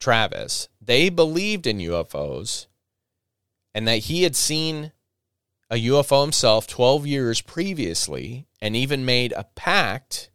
[0.00, 2.66] Travis, they believed in UFOs
[3.74, 4.92] and that he had seen
[5.70, 10.30] a UFO himself 12 years previously and even made a pact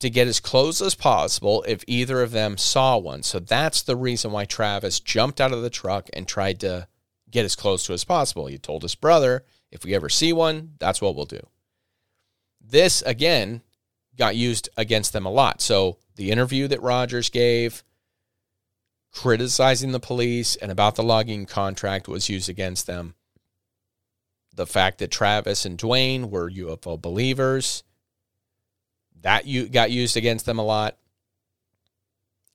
[0.00, 3.22] to get as close as possible if either of them saw one.
[3.22, 6.86] So that's the reason why Travis jumped out of the truck and tried to
[7.30, 8.46] get as close to as possible.
[8.46, 11.46] He told his brother, if we ever see one, that's what we'll do.
[12.60, 13.62] This, again,
[14.16, 15.60] got used against them a lot.
[15.60, 17.82] So the interview that Rogers gave,
[19.12, 23.14] criticizing the police and about the logging contract was used against them.
[24.54, 27.82] The fact that Travis and Dwayne were UFO believers
[29.22, 30.96] that you got used against them a lot.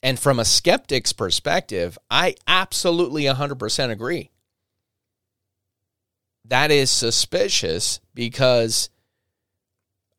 [0.02, 4.31] And from a skeptic's perspective, I absolutely 100% agree.
[6.52, 8.90] That is suspicious because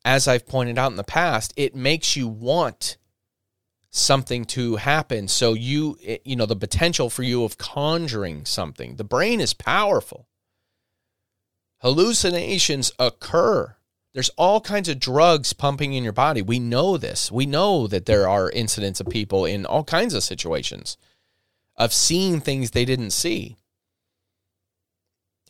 [0.03, 2.97] as I've pointed out in the past, it makes you want
[3.91, 5.29] something to happen.
[5.29, 8.97] So you, you know, the potential for you of conjuring something.
[8.97, 10.27] The brain is powerful.
[11.83, 13.77] Hallucinations occur.
[14.15, 16.41] There's all kinds of drugs pumping in your body.
[16.41, 17.31] We know this.
[17.31, 20.97] We know that there are incidents of people in all kinds of situations
[21.77, 23.59] of seeing things they didn't see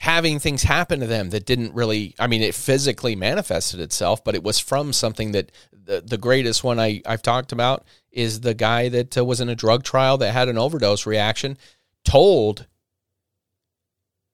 [0.02, 4.34] having things happen to them that didn't really i mean it physically manifested itself but
[4.34, 8.52] it was from something that the, the greatest one I, i've talked about is the
[8.52, 11.56] guy that uh, was in a drug trial that had an overdose reaction
[12.04, 12.66] told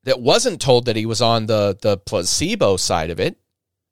[0.05, 3.37] that wasn't told that he was on the the placebo side of it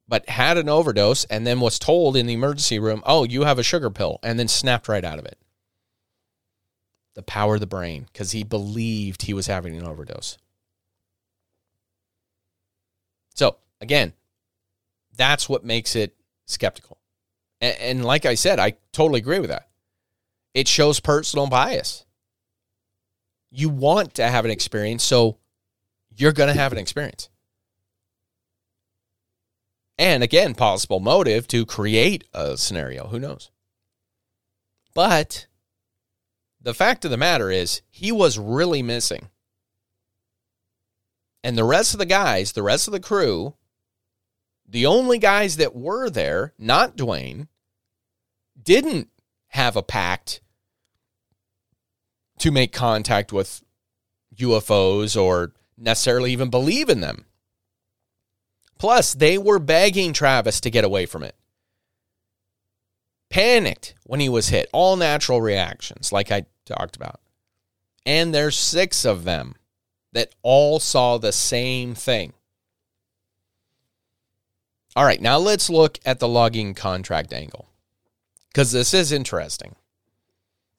[0.08, 3.60] but had an overdose and then was told in the emergency room oh you have
[3.60, 5.38] a sugar pill and then snapped right out of it.
[7.14, 10.40] The power of the brain because he believed he was having an overdose
[13.38, 14.14] so again,
[15.16, 16.98] that's what makes it skeptical.
[17.62, 19.68] And, and, like I said, I totally agree with that.
[20.54, 22.06] It shows personal bias.
[23.50, 25.38] You want to have an experience, so
[26.16, 27.30] you're going to have an experience.
[29.98, 33.08] And again, possible motive to create a scenario.
[33.08, 33.50] Who knows?
[34.94, 35.48] But
[36.62, 39.30] the fact of the matter is, he was really missing.
[41.48, 43.54] And the rest of the guys, the rest of the crew,
[44.68, 47.48] the only guys that were there, not Dwayne,
[48.62, 49.08] didn't
[49.52, 50.42] have a pact
[52.40, 53.64] to make contact with
[54.36, 57.28] UFOs or necessarily even believe in them.
[58.78, 61.36] Plus, they were begging Travis to get away from it.
[63.30, 64.68] Panicked when he was hit.
[64.74, 67.22] All natural reactions, like I talked about.
[68.06, 69.56] And there's six of them
[70.18, 72.34] that all saw the same thing.
[74.96, 77.70] All right, now let's look at the logging contract angle
[78.48, 79.76] because this is interesting.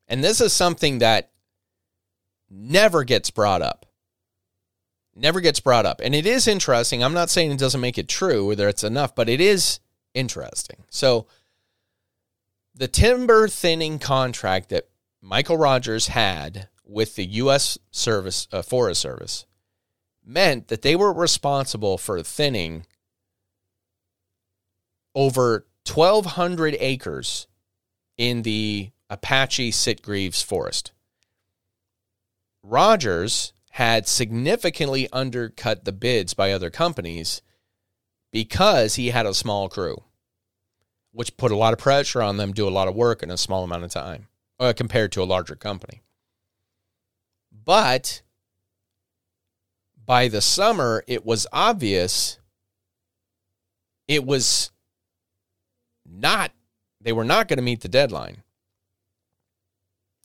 [0.08, 1.30] And this is something that
[2.50, 3.86] never gets brought up.
[5.14, 6.00] Never gets brought up.
[6.02, 7.04] And it is interesting.
[7.04, 9.78] I'm not saying it doesn't make it true or that it's enough, but it is
[10.14, 10.82] interesting.
[10.90, 11.28] So,
[12.74, 14.88] the timber thinning contract that
[15.20, 17.78] Michael Rogers had with the U.S.
[17.90, 19.46] Service uh, Forest Service
[20.24, 22.86] meant that they were responsible for thinning
[25.14, 27.46] over 1,200 acres
[28.16, 30.92] in the Apache Sitgreaves Forest.
[32.62, 37.42] Rogers had significantly undercut the bids by other companies
[38.32, 40.02] because he had a small crew,
[41.12, 43.30] which put a lot of pressure on them to do a lot of work in
[43.30, 44.26] a small amount of time
[44.58, 46.02] uh, compared to a larger company.
[47.68, 48.22] But
[50.06, 52.38] by the summer, it was obvious
[54.06, 54.70] it was
[56.06, 56.52] not,
[56.98, 58.42] they were not going to meet the deadline.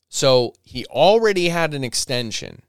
[0.08, 2.62] So he already had an extension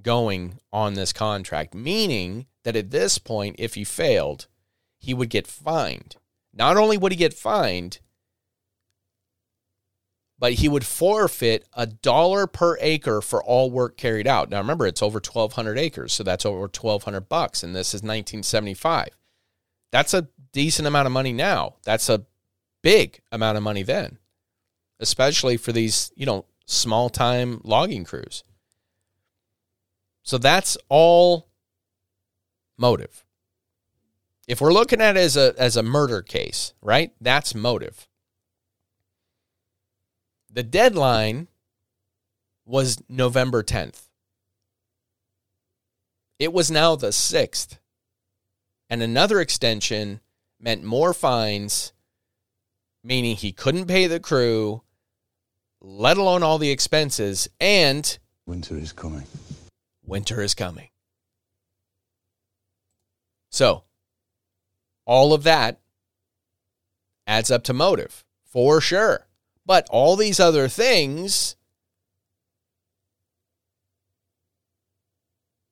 [0.00, 4.46] going on this contract, meaning that at this point, if he failed,
[5.00, 6.16] he would get fined.
[6.54, 7.98] Not only would he get fined,
[10.42, 14.50] but he would forfeit a dollar per acre for all work carried out.
[14.50, 19.10] Now remember, it's over 1,200 acres, so that's over 1,200 bucks, and this is 1975.
[19.92, 21.76] That's a decent amount of money now.
[21.84, 22.24] That's a
[22.82, 24.18] big amount of money then,
[24.98, 28.42] especially for these, you know, small time logging crews.
[30.24, 31.50] So that's all
[32.76, 33.24] motive.
[34.48, 37.12] If we're looking at it as a as a murder case, right?
[37.20, 38.08] That's motive.
[40.54, 41.48] The deadline
[42.66, 44.08] was November 10th.
[46.38, 47.78] It was now the 6th.
[48.90, 50.20] And another extension
[50.60, 51.94] meant more fines,
[53.02, 54.82] meaning he couldn't pay the crew,
[55.80, 59.26] let alone all the expenses, and winter is coming.
[60.04, 60.90] Winter is coming.
[63.48, 63.84] So,
[65.06, 65.80] all of that
[67.26, 69.26] adds up to motive for sure.
[69.72, 71.56] But all these other things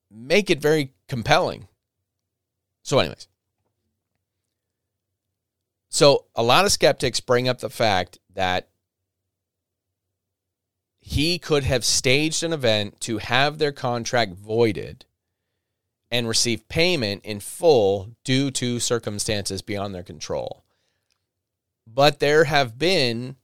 [0.09, 1.67] make it very compelling.
[2.81, 3.27] So, anyways.
[5.87, 8.69] So, a lot of skeptics bring up the fact that
[10.99, 15.05] he could have staged an event to have their contract voided
[16.09, 20.65] and receive payment in full due to circumstances beyond their control.
[21.85, 23.35] But there have been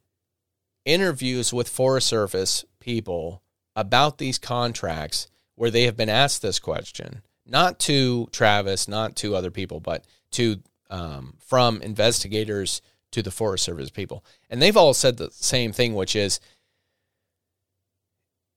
[0.88, 3.44] interviews with Forest Service people
[3.76, 9.36] about these contracts where they have been asked this question, not to Travis, not to
[9.36, 12.82] other people, but to um, from investigators
[13.12, 14.24] to the Forest Service people.
[14.50, 16.40] And they've all said the same thing, which is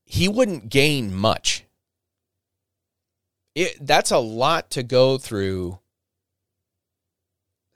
[0.04, 1.64] he wouldn't gain much.
[3.54, 5.80] It, that's a lot to go through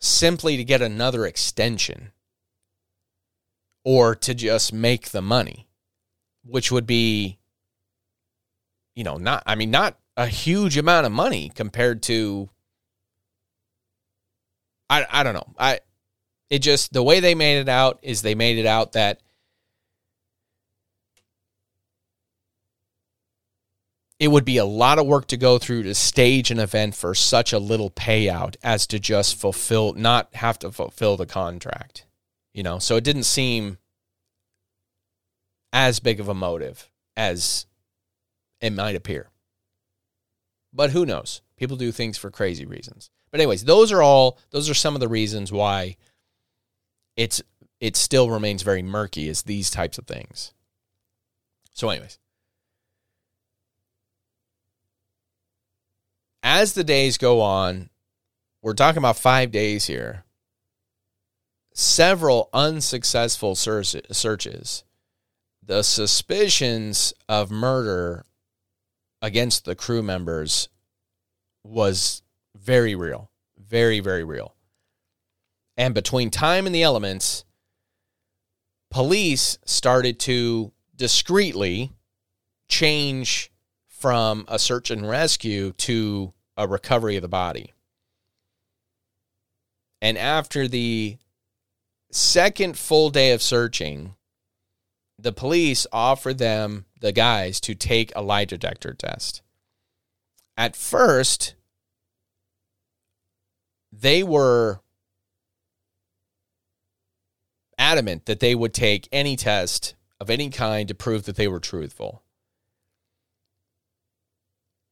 [0.01, 2.13] simply to get another extension
[3.85, 5.69] or to just make the money,
[6.45, 7.39] which would be,
[8.97, 12.49] you know, not, I mean, not a huge amount of money compared to,
[14.89, 15.55] I, I don't know.
[15.59, 15.81] I,
[16.51, 19.21] it just, the way they made it out is they made it out that
[24.19, 27.15] it would be a lot of work to go through to stage an event for
[27.15, 32.07] such a little payout as to just fulfill, not have to fulfill the contract.
[32.55, 33.79] You know, so it didn't seem
[35.73, 37.67] as big of a motive as
[38.61, 39.29] it might appear.
[40.73, 41.43] But who knows?
[41.57, 43.11] People do things for crazy reasons.
[43.31, 45.97] But anyways, those are all those are some of the reasons why
[47.17, 47.43] it's
[47.81, 50.53] it still remains very murky is these types of things.
[51.73, 52.19] So anyways,
[56.43, 57.91] as the days go on,
[58.63, 60.24] we're talking about 5 days here.
[61.75, 64.85] Several unsuccessful searches
[65.67, 68.27] the suspicions of murder
[69.23, 70.69] against the crew members
[71.65, 72.23] was
[72.55, 74.55] very real, very, very real.
[75.77, 77.45] And between time and the elements,
[78.91, 81.91] police started to discreetly
[82.69, 83.51] change
[83.89, 87.73] from a search and rescue to a recovery of the body.
[90.03, 91.17] And after the
[92.15, 94.15] second full day of searching,
[95.19, 99.43] the police offered them, the guys, to take a lie detector test.
[100.57, 101.55] At first,
[103.93, 104.81] they were
[107.79, 111.61] adamant that they would take any test of any kind to prove that they were
[111.61, 112.23] truthful.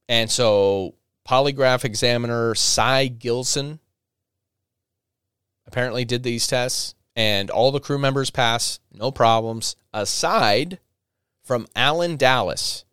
[0.09, 0.97] And so,
[1.29, 3.79] polygraph examiner Cy Gilson
[5.67, 10.79] apparently did these tests and all the crew members pass, no problems, aside
[11.43, 12.85] from Allen Dalis,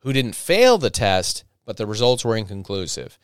[0.00, 3.18] who didn't fail the test, but the results were inconclusive.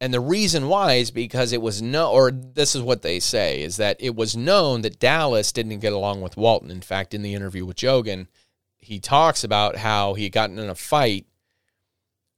[0.00, 3.62] And the reason why is because it was no, or this is what they say,
[3.62, 6.70] is that it was known that Dalis didn't get along with Walton.
[6.70, 8.28] In fact, in the interview with Joe Rogan,
[8.76, 11.26] he talks about how he had gotten in a fight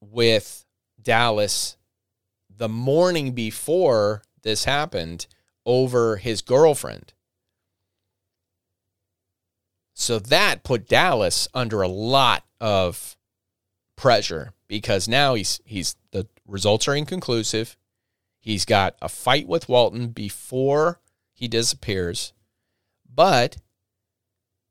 [0.01, 0.65] with
[1.03, 1.77] Dalis
[2.49, 5.27] the morning before this happened
[5.69, 7.13] over his girlfriend.
[9.93, 13.17] So that put Dalis under a lot of
[13.97, 17.77] pressure because now he's he's the results are inconclusive.
[18.41, 21.01] He's got a fight with Walton before
[21.35, 22.33] he disappears,
[23.15, 23.59] but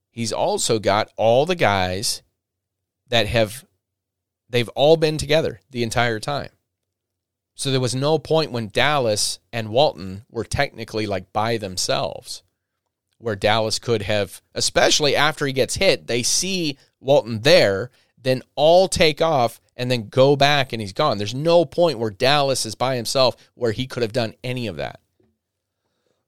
[0.09, 2.23] he's also got all the guys
[3.07, 3.65] that have
[4.49, 6.49] they've all been together the entire time.
[7.57, 12.43] So there was no point when Dalis and Walton were technically like by themselves,
[13.17, 18.87] where Dalis could have, especially after he gets hit, they see Walton there, then all
[18.87, 21.17] take off and then go back and he's gone.
[21.17, 24.75] There's no point where Dalis is by himself where he could have done any of
[24.75, 24.99] that.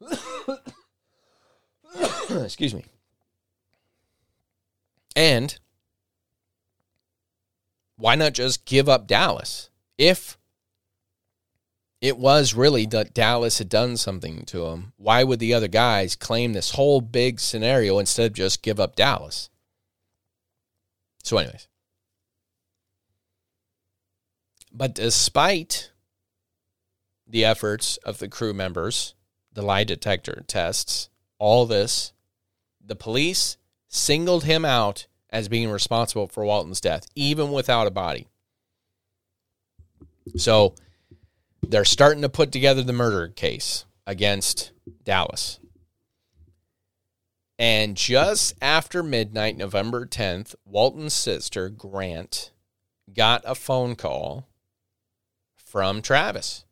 [2.44, 2.86] Excuse me.
[5.16, 5.60] And
[7.98, 9.70] why not just give up Dalis?
[9.96, 10.39] If
[12.02, 14.94] it was really that Dalis had done something to him.
[14.98, 18.96] Why would the other guys claim this whole big scenario instead of just give up
[18.96, 19.50] Dalis?
[21.24, 21.68] So, anyways.
[24.72, 25.92] But despite
[27.28, 29.14] the efforts of the crew members,
[29.54, 32.14] the lie detector tests, all this,
[32.84, 33.58] the police
[33.90, 38.28] singled him out as being responsible for Walton's death, even without a body.
[40.38, 40.76] So,
[41.62, 44.72] they're starting to put together the murder case against
[45.04, 45.60] Dalis.
[47.58, 52.52] And just after midnight, November 10th, Walton's sister, Grant,
[53.14, 54.48] got a phone call
[55.58, 56.64] from Travis.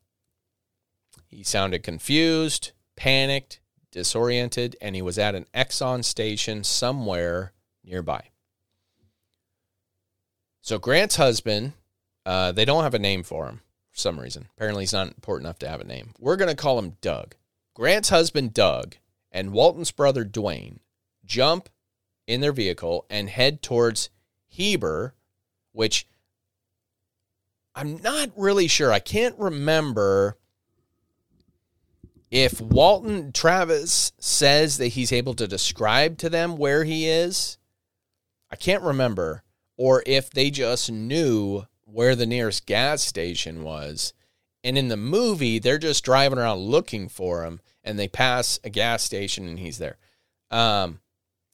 [1.27, 3.59] He sounded confused, panicked,
[3.91, 7.51] disoriented, and he was at an Exxon station somewhere
[7.83, 8.29] nearby.
[10.61, 11.73] So Grant's husband,
[12.25, 13.61] uh, they don't have a name for him
[13.97, 14.47] some reason.
[14.55, 16.13] Apparently, he's not important enough to have a name.
[16.19, 17.35] We're going to call him Doug.
[17.73, 18.95] Grant's husband, Doug,
[19.31, 20.79] and Walton's brother, Dwayne,
[21.25, 21.69] jump
[22.25, 24.09] in their vehicle and head towards
[24.47, 25.15] Heber,
[25.71, 26.07] which
[27.75, 28.91] I'm not really sure.
[28.91, 30.37] I can't remember
[32.31, 37.57] if Walton Travis says that he's able to describe to them where he is,
[38.51, 39.43] I can't remember,
[39.77, 44.13] or if they just knew where the nearest gas station was.
[44.63, 48.69] And in the movie, they're just driving around looking for him and they pass a
[48.69, 49.97] gas station and he's there.
[50.51, 50.99] Um,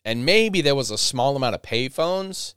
[0.03, 2.55] and maybe there was a small amount of payphones,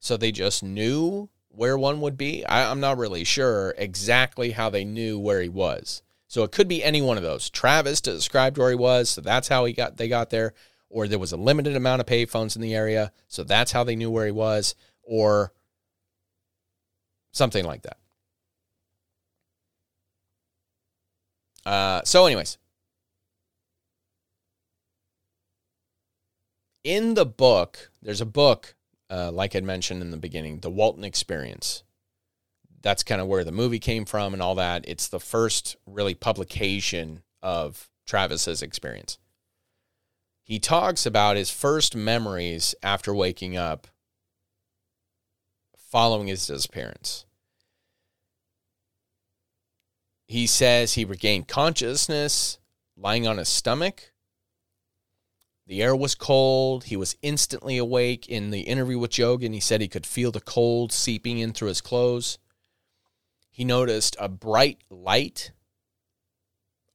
[0.00, 2.44] so they just knew where one would be.
[2.44, 6.02] I, I'm not really sure exactly how they knew where he was.
[6.26, 7.50] So it could be any one of those.
[7.50, 10.54] Travis described where he was, so that's how he got they got there.
[10.90, 13.96] Or there was a limited amount of payphones in the area, so that's how they
[13.96, 15.52] knew where he was, or
[17.38, 17.96] something like that.
[21.64, 22.58] Uh, so, anyways,
[26.84, 28.74] in the book, there's a book,
[29.10, 31.84] uh, like I mentioned in the beginning, The Walton Experience
[32.82, 34.84] that's kind of where the movie came from and all that.
[34.86, 39.18] It's the first really publication of Travis's experience.
[40.42, 43.88] He talks about his first memories after waking up
[45.76, 47.26] following his disappearance.
[50.28, 52.58] He says he regained consciousness
[52.98, 54.12] lying on his stomach.
[55.66, 56.84] The air was cold.
[56.84, 58.28] He was instantly awake.
[58.28, 61.54] In the interview with Joe Rogan, he said he could feel the cold seeping in
[61.54, 62.38] through his clothes.
[63.50, 65.52] He noticed a bright light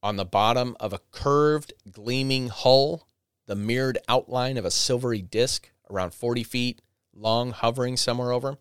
[0.00, 3.08] on the bottom of a curved, gleaming hull,
[3.46, 6.82] the mirrored outline of a silvery disk around 40 feet
[7.12, 8.58] long, hovering somewhere over.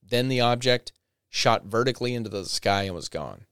[0.00, 0.92] Then the object
[1.28, 3.46] shot vertically into the sky and was gone.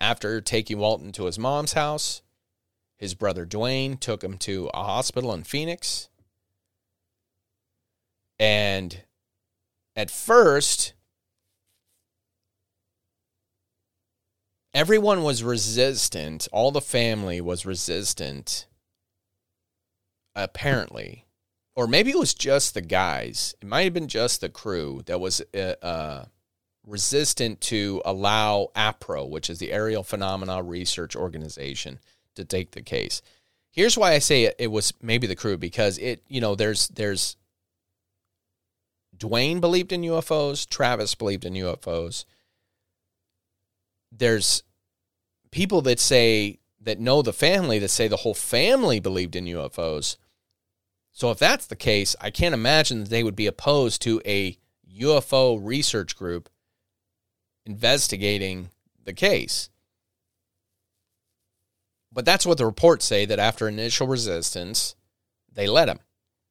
[0.00, 2.22] After taking Walton to his mom's house,
[2.96, 6.08] his brother Dwayne took him to a hospital in Phoenix.
[8.38, 9.02] And
[9.94, 10.94] at first,
[14.72, 16.48] everyone was resistant.
[16.50, 18.66] All the family was resistant,
[20.34, 21.26] apparently.
[21.76, 23.54] Or maybe it was just the guys.
[23.60, 26.24] It might have been just the crew that was uh, uh,
[26.90, 32.00] resistant to allow APRO, which is the Aerial Phenomena Research Organization,
[32.34, 33.22] to take the case.
[33.70, 36.88] Here's why I say it, it was maybe the crew because it, you know, there's
[36.88, 37.36] there's
[39.16, 42.24] Dwayne believed in UFOs, Travis believed in UFOs.
[44.10, 44.64] There's
[45.50, 50.16] people that say that know the family that say the whole family believed in UFOs.
[51.12, 54.56] So if that's the case, I can't imagine that they would be opposed to a
[54.98, 56.48] UFO research group
[57.66, 58.70] investigating
[59.04, 59.70] the case.
[62.12, 64.96] But that's what the reports say that after initial resistance,
[65.52, 66.00] they let him.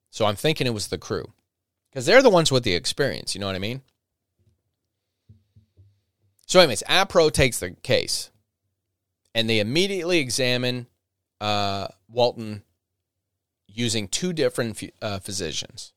[0.10, 1.34] So I'm thinking it was the crew
[1.90, 3.36] because they're the ones with the experience.
[3.36, 3.82] You know what I mean?
[6.46, 8.32] So, anyways, APRO takes the case
[9.36, 10.88] and they immediately examine
[11.40, 12.64] uh, Walton
[13.68, 15.94] using two different uh, physicians.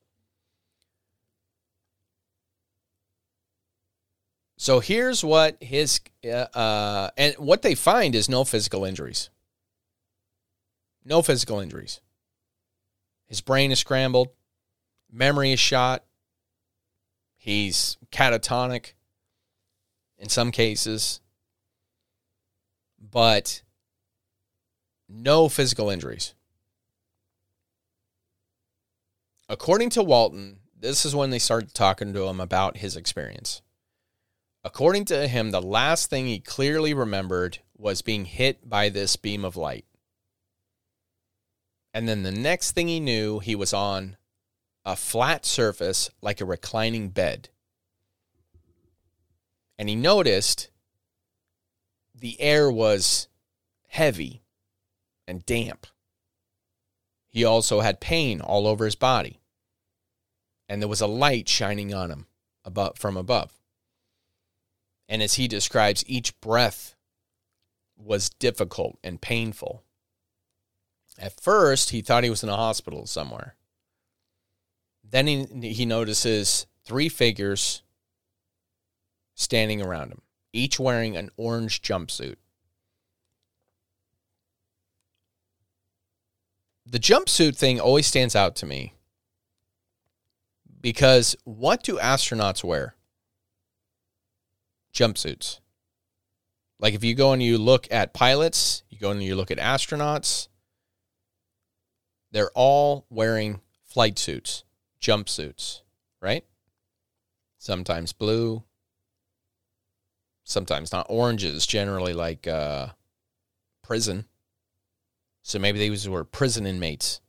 [4.63, 9.29] So here's what his uh, uh, and what they find is no physical injuries.
[11.03, 11.99] No physical injuries.
[13.27, 14.29] His brain is scrambled
[15.11, 16.05] memory is shot.
[17.35, 18.93] He's catatonic
[20.17, 21.19] in some cases,
[23.01, 23.63] but
[25.09, 26.35] no physical injuries.
[29.49, 33.61] According to Walton, this is when they started talking to him about his experience.
[34.63, 39.43] According to him, the last thing he clearly remembered was being hit by this beam
[39.43, 39.85] of light.
[41.93, 44.17] And then the next thing he knew, he was on
[44.85, 47.49] a flat surface like a reclining bed.
[49.77, 50.69] And he noticed
[52.15, 53.27] the air was
[53.87, 54.43] heavy
[55.27, 55.87] and damp.
[57.29, 59.41] He also had pain all over his body.
[60.69, 62.27] And there was a light shining on him
[62.63, 63.51] above, from above.
[65.13, 66.95] And as he describes, each breath
[67.95, 69.83] was difficult and painful.
[71.19, 73.55] At first, he thought he was in a hospital somewhere.
[75.07, 77.83] Then he, he notices three figures
[79.35, 82.37] standing around him, each wearing an orange jumpsuit.
[86.87, 88.93] The jumpsuit thing always stands out to me
[90.81, 92.95] because what do astronauts wear?
[94.93, 95.59] Jumpsuits.
[96.79, 99.57] Like if you go and you look at pilots, you go and you look at
[99.57, 100.47] astronauts,
[102.31, 104.63] they're all wearing flight suits
[105.03, 105.81] jumpsuits,
[106.21, 106.45] right?
[107.59, 108.63] Sometimes blue,
[110.43, 112.87] sometimes, not oranges, generally like uh,
[113.83, 114.25] prison.
[115.43, 117.19] So maybe these were prison inmates.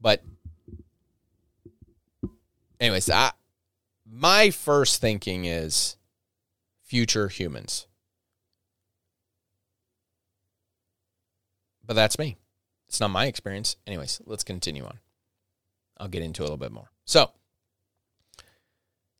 [0.00, 0.22] But,
[2.80, 3.32] anyways, I,
[4.14, 5.96] my first thinking is
[6.84, 7.86] future humans.
[11.84, 12.36] But that's me.
[12.88, 13.76] It's not my experience.
[13.86, 14.98] Anyways, let's continue on.
[15.96, 16.90] I'll get into a little bit more.
[17.06, 17.30] So,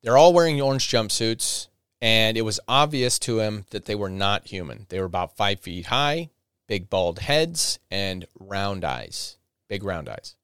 [0.02, 1.68] they're all wearing orange jumpsuits,
[2.02, 4.86] and it was obvious to him that they were not human.
[4.90, 6.28] They were about five feet high,
[6.68, 9.38] big bald heads, and round eyes,
[9.68, 10.36] big round eyes.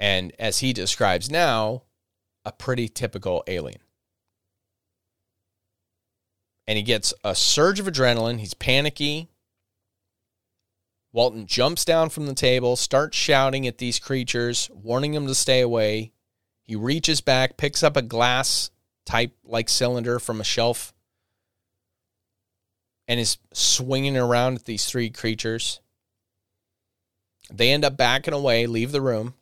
[0.00, 1.82] And as he describes now,
[2.46, 3.80] a pretty typical alien.
[6.68, 8.38] And he gets a surge of adrenaline.
[8.38, 9.28] He's panicky.
[11.12, 15.60] Walton jumps down from the table, starts shouting at these creatures, warning them to stay
[15.60, 16.12] away.
[16.62, 18.70] He reaches back, picks up a glass
[19.04, 20.92] type like cylinder from a shelf,
[23.08, 25.80] and is swinging around at these three creatures.
[27.52, 29.34] They end up backing away, leave the room.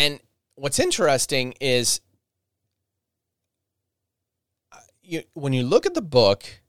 [0.00, 0.18] And
[0.54, 2.00] what's interesting is
[4.72, 6.62] uh, you, when you look at the book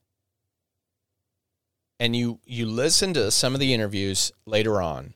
[1.98, 5.14] and you you listen to some of the interviews later on,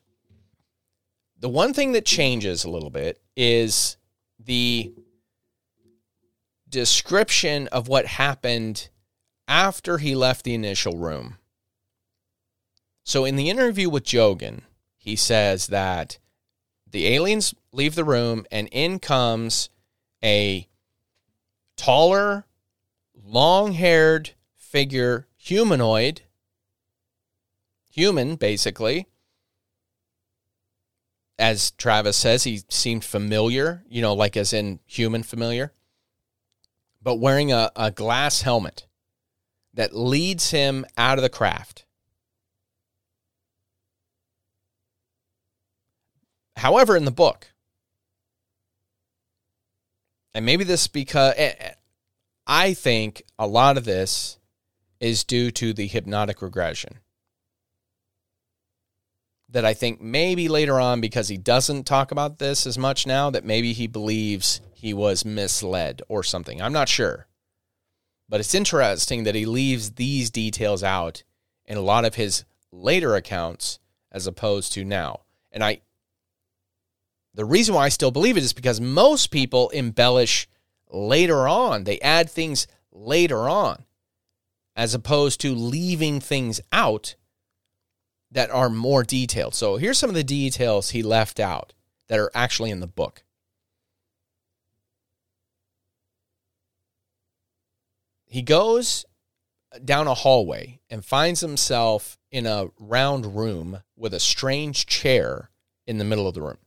[1.38, 3.98] the one thing that changes a little bit is
[4.40, 4.94] the
[6.70, 8.88] description of what happened
[9.46, 11.36] after he left the initial room.
[13.04, 14.62] So in the interview with Joe Rogan,
[14.96, 16.18] he says that
[16.96, 19.70] the aliens leave the room and in comes
[20.24, 20.66] a
[21.76, 22.46] taller,
[23.22, 26.22] long-haired figure, humanoid,
[27.92, 29.08] human basically,
[31.38, 35.74] as Travis says, he seemed familiar, you know, like as in human familiar,
[37.02, 38.88] but wearing a, a glass helmet
[39.74, 41.85] that leads him out of the craft.
[46.58, 47.48] However, in the book,
[50.34, 51.72] and maybe this because eh, eh,
[52.48, 54.38] I think a lot of this
[55.00, 57.00] is due to the hypnotic regression
[59.50, 63.30] that I think maybe later on, because he doesn't talk about this as much now,
[63.30, 66.62] that maybe he believes he was misled or something.
[66.62, 67.28] I'm not sure.
[68.28, 71.24] But it's interesting that he leaves these details out
[71.66, 73.80] in a lot of his later accounts
[74.12, 75.22] as opposed to now.
[75.52, 75.82] And I
[77.36, 80.48] the reason why I still believe it is because most people embellish
[80.90, 81.84] later on.
[81.84, 83.84] They add things later on
[84.76, 87.16] as opposed to leaving things out
[88.32, 89.54] that are more detailed.
[89.54, 91.74] So here's some of the details he left out
[92.08, 93.24] that are actually in the book.
[98.26, 99.06] He goes
[99.84, 105.50] down a hallway and finds himself in a round room with a strange chair
[105.86, 106.58] in the middle of the room.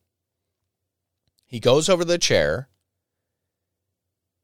[1.48, 2.68] He goes over to the chair,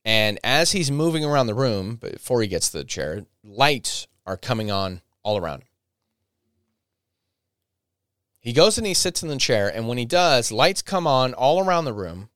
[0.07, 4.39] and as he's moving around the room, before he gets to the chair, lights are
[4.39, 5.69] coming on all around him.
[8.41, 11.35] He goes and he sits in the chair, and when he does, lights come on
[11.35, 12.31] all around the room,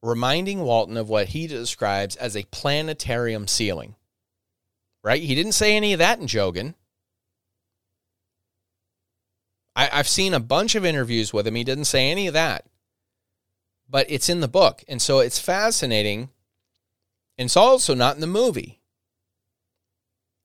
[0.00, 3.96] reminding Walton of what he describes as a planetarium ceiling.
[5.02, 5.22] Right?
[5.22, 6.76] He didn't say any of that in Joe Rogan.
[9.74, 11.54] I, have seen a bunch of interviews with him.
[11.54, 12.64] He didn't say any of that.
[13.88, 14.84] But it's in the book.
[14.88, 16.30] And so it's fascinating.
[17.36, 18.80] And it's also not in the movie.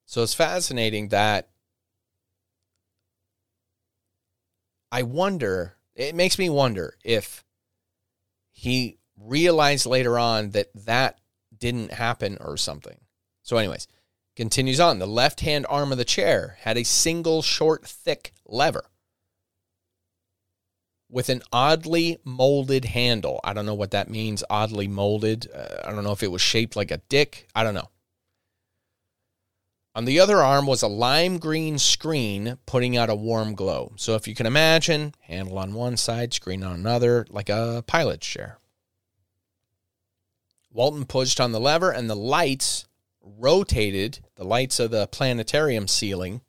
[0.05, 1.49] So it's fascinating that
[4.91, 7.43] I wonder, it makes me wonder if
[8.51, 11.19] he realized later on that that
[11.57, 12.99] didn't happen or something.
[13.41, 13.87] So, anyways,
[14.35, 14.99] continues on.
[14.99, 18.85] The left hand arm of the chair had a single short, thick lever
[21.13, 23.39] with an oddly molded handle.
[23.43, 25.47] I don't know what that means, oddly molded.
[25.53, 27.47] Uh, I don't know if it was shaped like a dick.
[27.53, 27.89] I don't know.
[29.93, 33.93] On the other arm was a lime green screen putting out a warm glow.
[33.95, 38.25] So if you can imagine, handle on one side, screen on another, like a pilot's
[38.25, 38.57] chair.
[40.71, 42.87] Walton pushed on the lever and the lights
[43.21, 46.41] rotated, the lights of the planetarium ceiling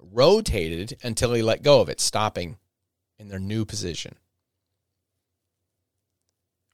[0.00, 2.58] rotated until he let go of it, stopping
[3.22, 4.16] in their new position.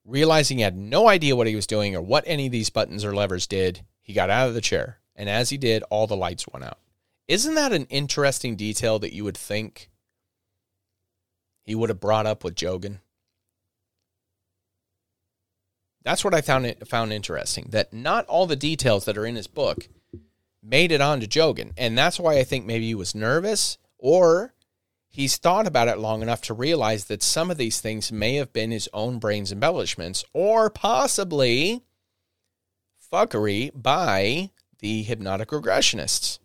[0.05, 3.05] Realizing he had no idea what he was doing or what any of these buttons
[3.05, 6.17] or levers did, he got out of the chair and as he did, all the
[6.17, 6.79] lights went out.
[7.27, 9.91] Isn't that an interesting detail that you would think
[11.65, 13.01] he would have brought up with Joe Rogan?
[16.05, 17.67] That's what I found it, found interesting.
[17.71, 19.89] That not all the details that are in his book
[20.63, 24.55] made it onto Joe Rogan, and that's why I think maybe he was nervous, or
[25.09, 28.53] he's thought about it long enough to realize that some of these things may have
[28.53, 31.83] been his own brain's embellishments, or possibly
[33.13, 34.51] fuckery by
[34.81, 36.39] the hypnotic regressionists.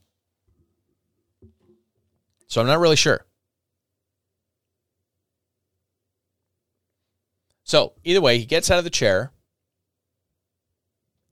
[2.48, 3.26] So I'm not really sure.
[7.64, 9.32] So either way, he gets out of the chair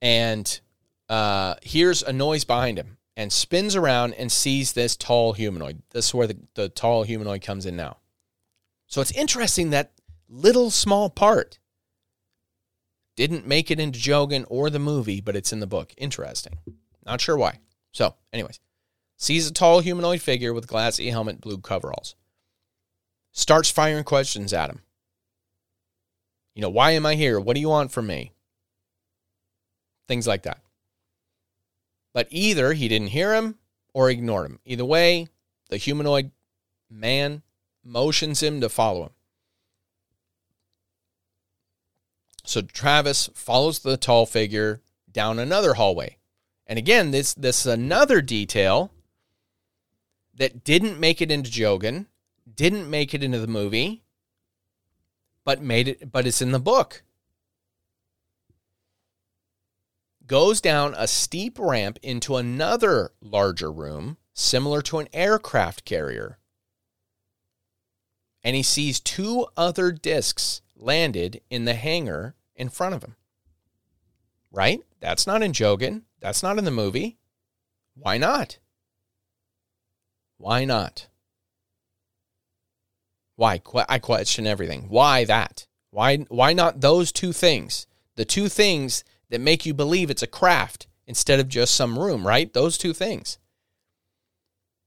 [0.01, 0.59] and
[1.09, 5.81] uh, hears a noise behind him and spins around and sees this tall humanoid.
[5.91, 7.97] This is where the, the tall humanoid comes in now.
[8.87, 9.93] So it's interesting that
[10.29, 11.59] little small part
[13.15, 15.93] didn't make it into Joe Rogan or the movie, but it's in the book.
[15.97, 16.57] Interesting.
[17.05, 17.59] Not sure why.
[17.91, 18.59] So, anyways,
[19.17, 22.15] sees a tall humanoid figure with glassy helmet, blue coveralls.
[23.31, 24.81] Starts firing questions at him.
[26.55, 27.39] You know, why am I here?
[27.39, 28.33] What do you want from me?
[30.07, 30.59] Things like that.
[32.13, 33.57] But either he didn't hear him
[33.93, 34.59] or ignored him.
[34.65, 35.27] Either way,
[35.69, 36.31] the humanoid
[36.89, 37.41] man
[37.83, 39.11] motions him to follow him.
[42.43, 44.81] So Travis follows the tall figure
[45.11, 46.17] down another hallway.
[46.67, 48.91] And again, this this is another detail
[50.33, 52.07] that didn't make it into Joe Rogan,
[52.53, 54.03] didn't make it into the movie,
[55.43, 57.03] but made it but it's in the book.
[60.31, 66.39] Goes down a steep ramp into another larger room similar to an aircraft carrier.
[68.41, 73.17] And he sees two other discs landed in the hangar in front of him.
[74.53, 74.79] Right?
[75.01, 76.03] That's not in Joe Rogan.
[76.21, 77.17] That's not in the movie.
[77.95, 78.57] Why not?
[80.37, 81.09] Why not?
[83.35, 83.61] Why?
[83.89, 84.85] I question everything.
[84.87, 85.67] Why that?
[85.89, 87.85] Why why not those two things?
[88.15, 92.27] The two things that make you believe it's a craft instead of just some room,
[92.27, 92.53] right?
[92.53, 93.39] Those two things.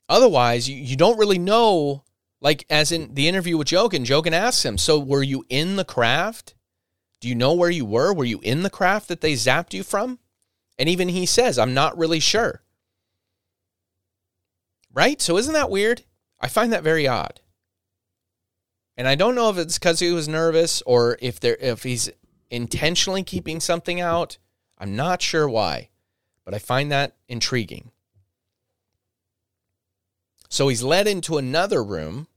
[0.08, 2.04] Otherwise, you, you don't really know
[2.40, 5.76] like as in the interview with Joe Rogan, Jogan asks him, "So were you in
[5.76, 6.54] the craft?
[7.20, 8.12] Do you know where you were?
[8.12, 10.18] Were you in the craft that they zapped you from?"
[10.78, 12.62] And even he says, "I'm not really sure."
[14.92, 15.22] Right?
[15.22, 16.04] So isn't that weird?
[16.38, 17.40] I find that very odd.
[18.96, 22.10] And I don't know if it's because he was nervous or if there if he's
[22.50, 24.38] intentionally keeping something out.
[24.78, 25.90] I'm not sure why,
[26.44, 27.90] but I find that intriguing.
[30.48, 32.28] So he's led into another room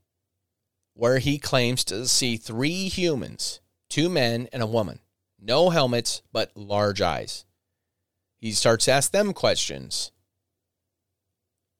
[0.94, 4.98] where he claims to see three humans, two men and a woman.
[5.40, 7.44] No helmets, but large eyes.
[8.38, 10.10] He starts to ask them questions.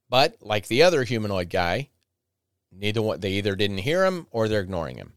[0.09, 1.91] But like the other humanoid guy,
[2.73, 5.15] neither one they either didn't hear him or they're ignoring him.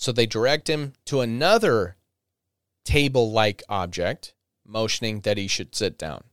[0.00, 1.96] So they direct him to another
[2.86, 4.32] table-like object,
[4.66, 6.24] motioning that he should sit down.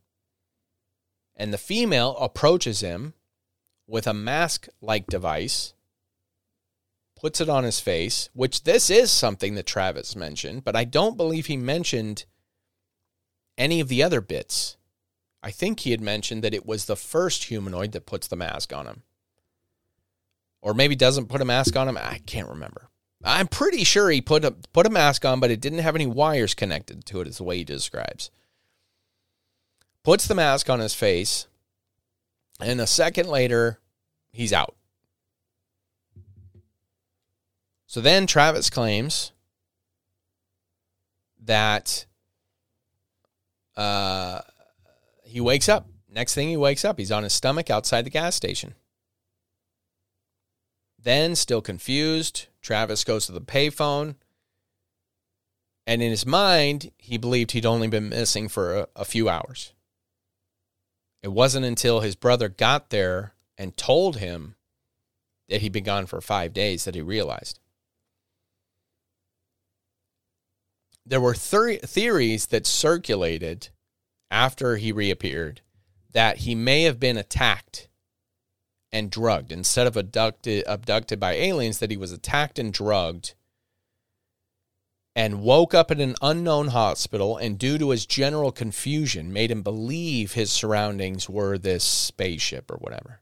[1.35, 3.13] And the female approaches him
[3.85, 5.73] with a mask-like device
[7.19, 11.17] puts it on his face, which this is something that Travis mentioned, but I don't
[11.17, 12.23] believe he mentioned
[13.57, 14.77] any of the other bits.
[15.43, 18.71] I think he had mentioned that it was the first humanoid that puts the mask
[18.71, 19.03] on him.
[20.61, 21.97] Or maybe doesn't put a mask on him.
[21.97, 22.89] I can't remember.
[23.27, 26.07] I'm pretty sure he put a put a mask on, but it didn't have any
[26.07, 28.31] wires connected to it, is the way he describes.
[30.03, 31.47] Puts the mask on his face,
[32.61, 33.79] and a second later,
[34.31, 34.75] he's out.
[37.85, 39.33] So then Travis claims
[41.43, 42.05] that
[43.75, 44.39] uh,
[45.23, 45.87] he wakes up.
[46.09, 48.75] Next thing he wakes up, he's on his stomach outside the gas station.
[50.99, 54.15] Then, still confused, Travis goes to the payphone.
[55.85, 59.73] And in his mind, he believed he'd only been missing for a, a few hours.
[61.23, 64.55] It wasn't until his brother got there and told him
[65.49, 67.59] that he'd been gone for five days that he realized.
[71.07, 73.69] there were theories that circulated
[74.29, 75.61] after he reappeared
[76.11, 77.86] that he may have been attacked
[78.91, 79.51] and drugged.
[79.51, 83.33] Instead of abducted abducted by aliens that he was attacked and drugged
[85.15, 89.63] and woke up at an unknown hospital and due to his general confusion made him
[89.63, 93.21] believe his surroundings were this spaceship or whatever.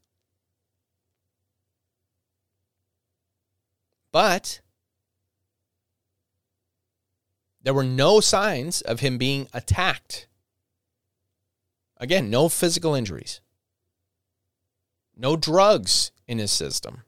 [4.11, 4.61] But
[7.61, 10.27] there were no signs of him being attacked.
[11.97, 13.41] Again, no physical injuries,
[15.15, 17.03] no drugs in his system.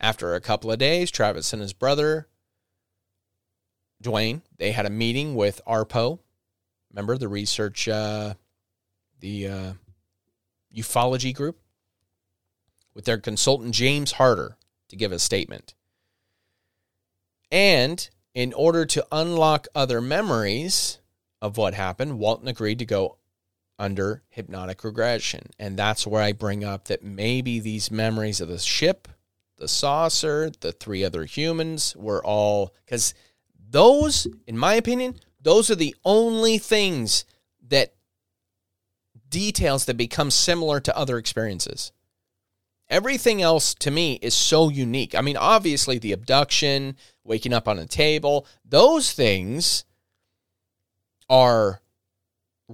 [0.00, 2.28] After a couple of days, Travis and his brother
[4.02, 6.18] Dwayne, they had a meeting with APRO.
[6.90, 8.34] Remember the research, uh,
[9.20, 9.72] the uh,
[10.74, 11.60] ufology group,
[12.94, 14.56] with their consultant James Harder
[14.88, 15.74] to give a statement.
[17.50, 20.98] And in order to unlock other memories
[21.40, 23.18] of what happened, Walton agreed to go
[23.82, 25.50] under hypnotic regression.
[25.58, 29.08] And that's where I bring up that maybe these memories of the ship,
[29.58, 33.12] the saucer, the three other humans were all, because
[33.70, 37.24] those, in my opinion, those are the only things
[37.68, 37.94] that
[39.28, 41.90] details that become similar to other experiences.
[42.88, 45.16] Everything else to me is so unique.
[45.16, 49.84] I mean, obviously, the abduction, waking up on a table, those things
[51.28, 51.81] are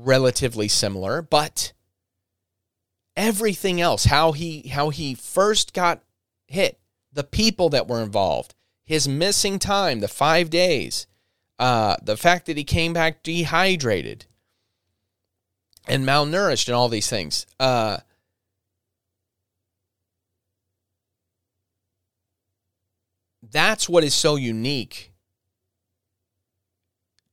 [0.04, 1.72] relatively similar, but
[3.16, 6.02] everything else, how he how he first got
[6.46, 6.78] hit,
[7.12, 11.06] the people that were involved, his missing time, the five days,
[11.58, 14.26] uh, the fact that he came back dehydrated
[15.86, 17.46] and malnourished and all these things.
[17.58, 17.98] Uh,
[23.50, 25.12] that's what is so unique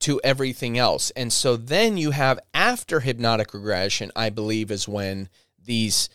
[0.01, 1.11] to everything else.
[1.11, 5.29] And so then you have after hypnotic regression, I believe, is when
[5.63, 6.09] these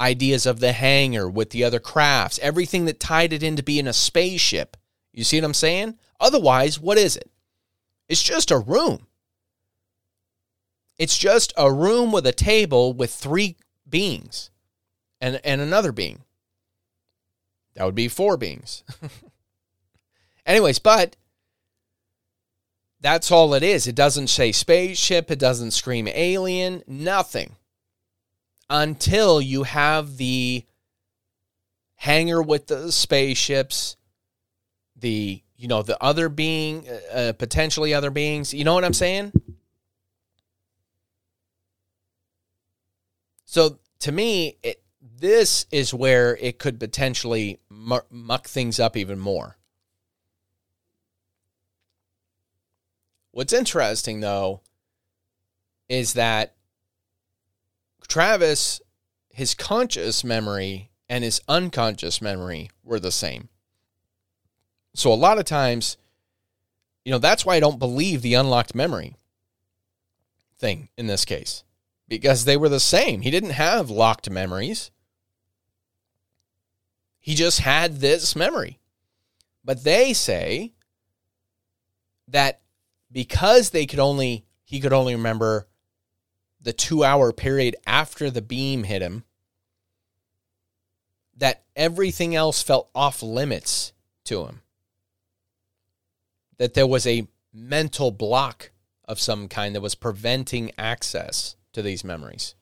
[0.00, 3.92] ideas of the hangar with the other crafts, everything that tied it into being a
[3.92, 4.76] spaceship.
[5.12, 5.98] You see what I'm saying?
[6.20, 7.30] Otherwise, what is it?
[8.08, 9.06] It's just a room.
[10.98, 13.56] It's just a room with a table with three
[13.88, 14.50] beings
[15.20, 16.20] and, and another being.
[17.74, 18.84] That would be four beings.
[20.46, 21.16] Anyways, but
[23.04, 23.86] that's all it is.
[23.86, 27.56] It doesn't say spaceship, it doesn't scream alien, nothing.
[28.70, 30.64] Until you have the
[31.96, 33.96] hangar with the spaceships,
[34.96, 38.54] the you know the other being, uh, uh potentially other beings.
[38.54, 39.32] You know what I'm saying?
[43.44, 49.58] So to me, it, this is where it could potentially muck things up even more.
[53.34, 54.60] What's interesting though
[55.88, 56.54] is that
[58.06, 58.80] Travis,
[59.28, 63.48] his conscious memory and his unconscious memory were the same.
[64.94, 65.96] So a lot of times,
[67.04, 69.16] you know, that's why I don't believe the unlocked memory
[70.56, 71.64] thing in this case
[72.06, 73.22] because they were the same.
[73.22, 74.92] He didn't have locked memories.
[77.18, 78.78] He just had this memory.
[79.64, 80.74] But they say
[82.28, 82.60] that
[83.14, 85.66] because they could only he could only remember
[86.60, 89.24] the 2 hour period after the beam hit him
[91.36, 93.92] that everything else felt off limits
[94.24, 94.60] to him.
[96.58, 98.70] That there was a mental block
[99.06, 102.54] of some kind that was preventing access to these memories.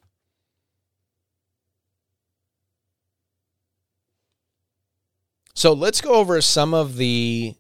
[5.55, 7.55] So let's go over some of the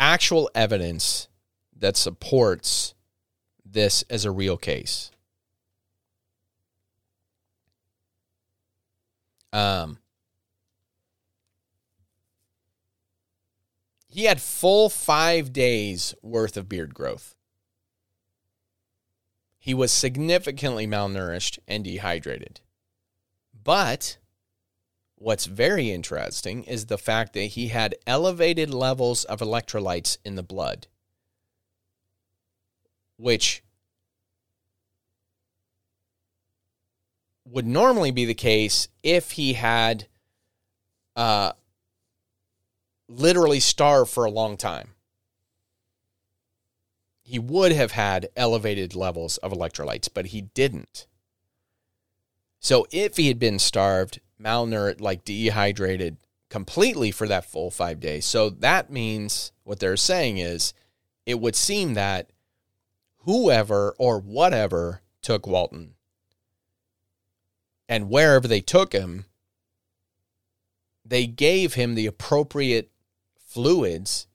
[0.00, 1.28] actual evidence
[1.78, 2.94] that supports
[3.64, 5.10] this as a real case.
[9.52, 9.98] Um,
[14.08, 17.34] he had full five days worth of beard growth.
[19.58, 22.60] He was significantly malnourished and dehydrated.
[23.64, 24.18] But
[25.16, 30.42] what's very interesting is the fact that he had elevated levels of electrolytes in the
[30.42, 30.86] blood
[33.18, 33.62] which
[37.44, 40.06] would normally be the case if he had
[41.16, 41.52] uh,
[43.08, 44.90] literally starved for a long time.
[47.22, 51.06] He would have had elevated levels of electrolytes, but he didn't.
[52.60, 56.16] So if he had been starved, malnourished, like dehydrated
[56.48, 60.72] completely for that full five days, so that means what they're saying is
[61.26, 62.30] it would seem that
[63.20, 65.94] whoever or whatever took Walton
[67.88, 69.24] and wherever they took him,
[71.04, 72.90] they gave him the appropriate
[73.38, 74.26] fluids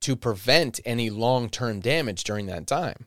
[0.00, 3.06] to prevent any long term damage during that time.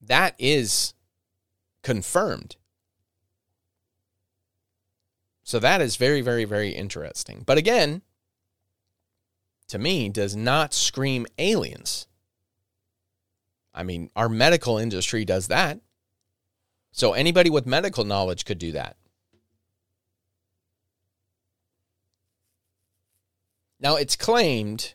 [0.00, 0.94] That is
[1.82, 2.56] confirmed.
[5.42, 7.42] So that is very, very, very interesting.
[7.44, 8.02] But again,
[9.70, 12.06] to me, does not scream aliens.
[13.74, 15.80] I mean, our medical industry does that.
[16.92, 18.96] So anybody with medical knowledge could do that.
[23.78, 24.94] Now, it's claimed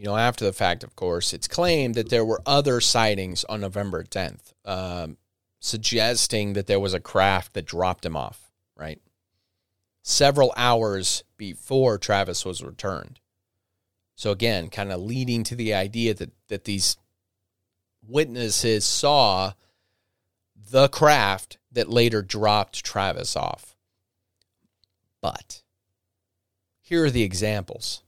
[0.00, 3.60] You know, after the fact, of course, it's claimed that there were other sightings on
[3.60, 5.18] November 10th, um,
[5.58, 8.98] suggesting that there was a craft that dropped him off, right?
[10.02, 13.20] Several hours before Travis was returned.
[14.16, 16.96] So, again, kind of leading to the idea that, that these
[18.06, 19.52] witnesses saw
[20.70, 23.76] the craft that later dropped Travis off.
[25.20, 25.62] But
[26.80, 28.02] here are the examples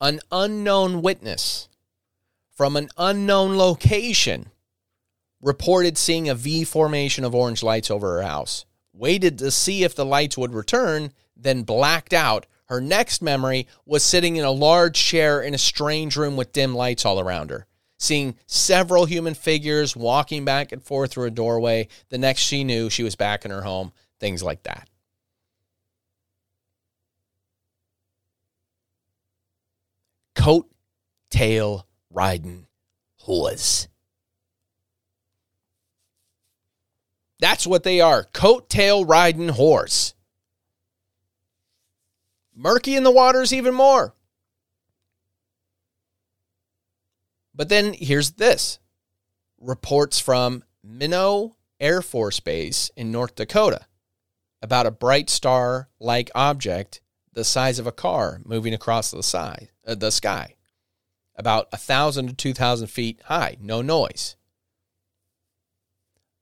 [0.00, 1.68] an unknown witness
[2.54, 4.50] from an unknown location
[5.40, 8.64] reported seeing a V formation of orange lights over her house,
[8.96, 12.46] waited to see if the lights would return, then blacked out.
[12.66, 16.74] Her next memory was sitting in a large chair in a strange room with dim
[16.74, 17.66] lights all around her
[17.98, 21.88] seeing several human figures walking back and forth through a doorway.
[22.08, 24.88] The next she knew, she was back in her home, things like that.
[30.34, 30.70] Coat
[31.30, 32.66] tail riding
[33.16, 33.88] horse.
[37.46, 40.14] That's what they are coat tail riding horse.
[42.52, 44.16] Murky in the waters, even more.
[47.54, 48.80] But then here's this
[49.60, 53.86] reports from Minot Air Force Base in North Dakota
[54.60, 57.00] about a bright star like object
[57.32, 60.56] the size of a car moving across the, side, uh, the sky,
[61.36, 64.34] about 1,000 to 2,000 feet high, no noise.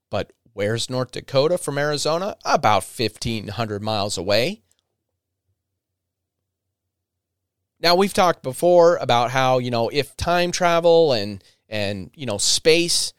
[0.09, 2.37] But where's North Dakota from Arizona?
[2.45, 4.61] About 1,500 miles away.
[7.79, 12.37] Now we've talked before about how, you know, if time travel and and, you know,
[12.37, 13.13] space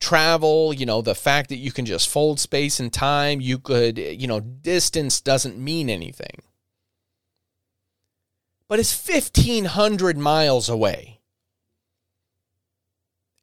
[0.00, 3.98] travel, you know, the fact that you can just fold space and time, you could,
[3.98, 6.42] you know, distance doesn't mean anything.
[8.66, 11.19] But it's 1500 miles away.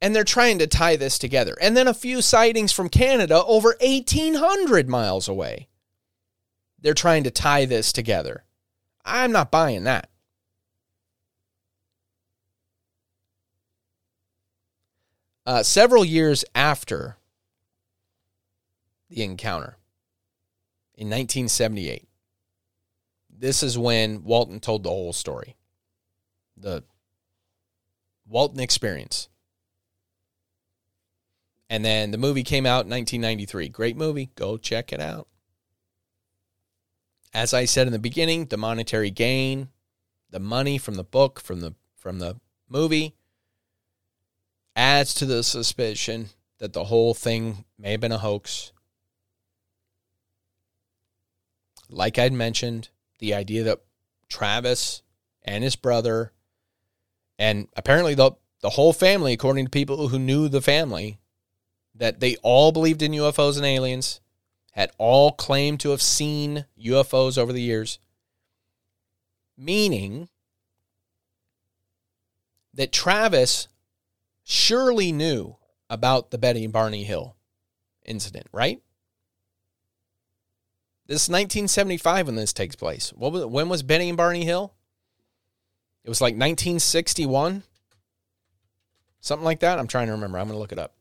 [0.02, 1.58] And they're trying to tie this together.
[1.60, 5.68] And then a few sightings from Canada over 1800 miles away.
[6.80, 8.44] They're trying to tie this together.
[9.04, 10.10] I'm not buying that.
[15.46, 17.18] Uh, several years after
[19.10, 19.78] the encounter,
[20.98, 22.08] in 1978,
[23.30, 25.56] this is when Walton told the whole story.
[26.58, 26.84] The
[28.28, 29.30] Walton experience.
[31.70, 33.70] And then the movie came out in 1993.
[33.70, 34.32] Great movie.
[34.36, 35.28] Go check it out.
[37.34, 39.70] As I said in the beginning, the monetary gain,
[40.30, 42.38] the money from the book, from the from the
[42.70, 43.16] movie,
[44.76, 48.72] adds to the suspicion that the whole thing may have been a hoax.
[51.90, 52.90] Like I'd mentioned,
[53.20, 53.82] the idea that
[54.30, 55.02] Travis
[55.44, 56.32] and his brother,
[57.40, 61.20] and apparently the, the whole family, according to people who knew the family,
[61.98, 64.22] that they all believed in UFOs and aliens,
[64.72, 68.00] had all claimed to have seen UFOs over the years,
[69.58, 70.30] meaning
[72.74, 73.68] that Travis
[74.44, 75.56] surely knew
[75.90, 77.36] about the Betty and Barney Hill
[78.06, 78.82] incident, right?
[81.08, 83.12] This is 1975 when this takes place.
[83.16, 84.74] What was, when was Betty and Barney Hill?
[86.04, 87.64] It was like 1961,
[89.22, 89.80] something like that.
[89.80, 90.38] I'm trying to remember.
[90.38, 90.94] I'm going to look it up.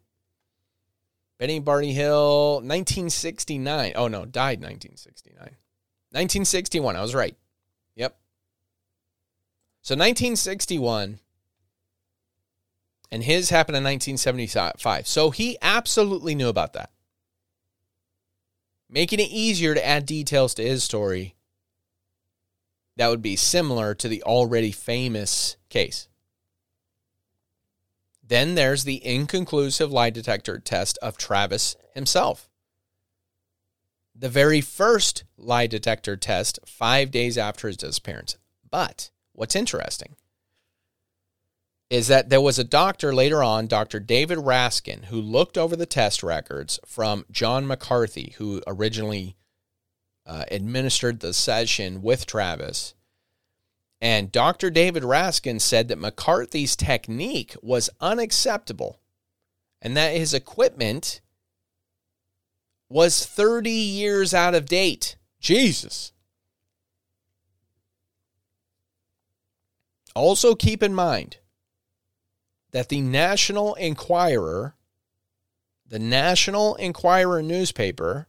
[1.38, 3.92] And Barney Hill, 1969.
[3.94, 5.36] Oh no, died 1969.
[5.36, 6.96] 1961.
[6.96, 7.36] I was right.
[7.94, 8.16] Yep.
[9.82, 11.20] So 1961
[13.10, 15.06] and his happened in 1975.
[15.06, 16.90] So he absolutely knew about that.
[18.88, 21.34] Making it easier to add details to his story
[22.96, 26.08] that would be similar to the already famous case.
[28.28, 32.48] Then there's the inconclusive lie detector test of Travis himself.
[34.14, 38.36] The very first lie detector test five days after his disappearance.
[38.68, 40.16] But what's interesting
[41.88, 44.00] is that there was a doctor later on, Dr.
[44.00, 49.36] David Raskin, who looked over the test records from John McCarthy, who originally
[50.26, 52.94] uh, administered the session with Travis.
[54.00, 54.70] And Dr.
[54.70, 59.00] David Raskin said that McCarthy's technique was unacceptable
[59.80, 61.20] and that his equipment
[62.88, 65.16] was 30 years out of date.
[65.40, 66.12] Jesus.
[70.14, 71.38] Also, keep in mind
[72.72, 74.74] that the National Enquirer,
[75.86, 78.28] the National Enquirer newspaper,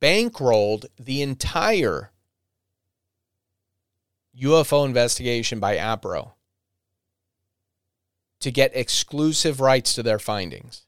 [0.00, 2.12] bankrolled the entire
[4.42, 6.32] UFO investigation by APRO
[8.40, 10.86] to get exclusive rights to their findings.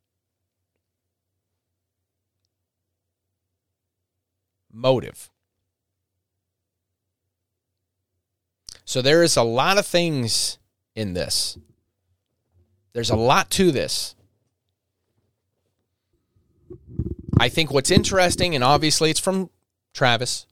[4.73, 5.31] Motive.
[8.85, 10.59] So there is a lot of things
[10.95, 11.59] in this.
[12.93, 14.15] There's a lot to this.
[17.39, 19.51] I think what's interesting, and obviously it's from
[19.95, 20.47] Travis,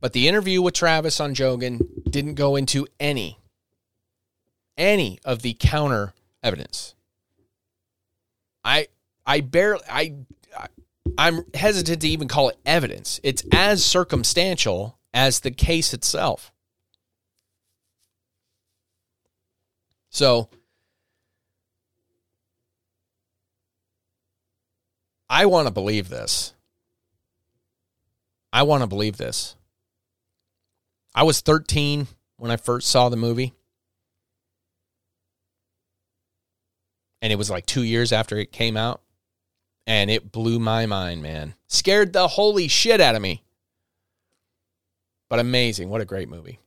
[0.00, 3.38] but the interview with Travis on Joe Rogan didn't go into any,
[4.76, 6.94] any of the counter evidence.
[8.64, 8.88] I,
[9.26, 10.14] I barely, I,
[11.16, 13.18] I'm hesitant to even call it evidence.
[13.22, 16.52] It's as circumstantial as the case itself.
[20.10, 20.48] So,
[25.28, 26.54] I want to believe this.
[28.52, 29.56] I want to believe this.
[31.18, 32.06] I was 13
[32.36, 33.52] when I first saw the movie.
[37.20, 39.00] And it was like two years after it came out.
[39.84, 41.54] And it blew my mind, man.
[41.66, 43.42] Scared the holy shit out of me.
[45.28, 45.88] But amazing.
[45.88, 46.60] What a great movie.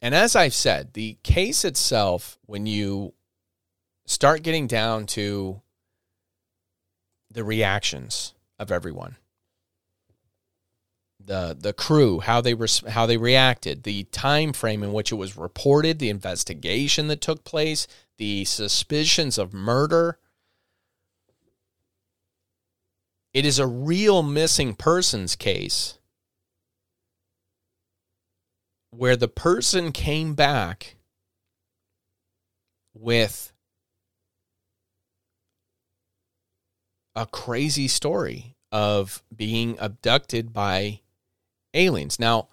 [0.00, 3.14] And as I've said, the case itself, when you
[4.06, 5.60] start getting down to
[7.32, 9.16] the reactions of everyone,
[11.28, 15.16] the the crew, how they res- how they reacted, the time frame in which it
[15.16, 20.18] was reported, the investigation that took place, the suspicions of murder.
[23.34, 25.98] It is a real missing persons case
[28.90, 30.96] where the person came back
[32.94, 33.52] with
[37.14, 41.00] a crazy story of being abducted by
[41.74, 42.18] aliens.
[42.18, 42.48] Now,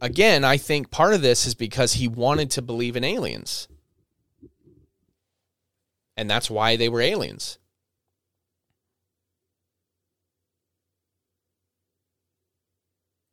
[0.00, 3.68] again, I think part of this is because he wanted to believe in aliens.
[6.16, 7.58] And that's why they were aliens.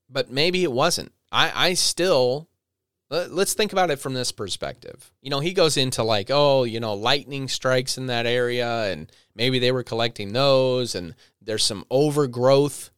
[0.09, 1.13] But maybe it wasn't.
[1.31, 2.49] I, I still
[3.11, 5.11] let's think about it from this perspective.
[5.21, 9.11] You know, he goes into like, oh, you know, lightning strikes in that area, and
[9.35, 12.90] maybe they were collecting those, and there's some overgrowth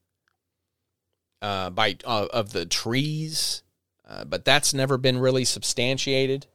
[1.43, 3.63] uh, by uh, of the trees,
[4.07, 6.47] uh, but that's never been really substantiated,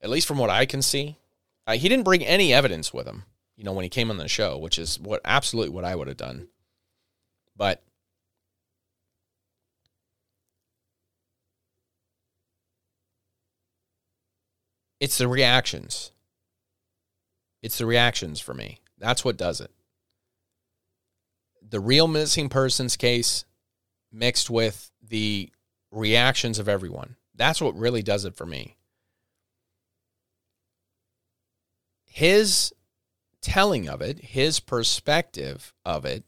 [0.00, 1.18] at least from what I can see.
[1.66, 3.24] Uh, he didn't bring any evidence with him,
[3.56, 6.06] you know, when he came on the show, which is what absolutely what I would
[6.06, 6.46] have done.
[7.56, 7.82] But
[14.98, 16.10] It's the reactions.
[17.62, 18.78] It's the reactions for me.
[18.98, 19.70] That's what does it.
[21.68, 23.44] The real missing persons case
[24.16, 25.50] mixed with the
[25.90, 27.16] reactions of everyone.
[27.34, 28.76] That's what really does it for me.
[32.04, 32.72] His
[33.42, 36.24] telling of it, his perspective of it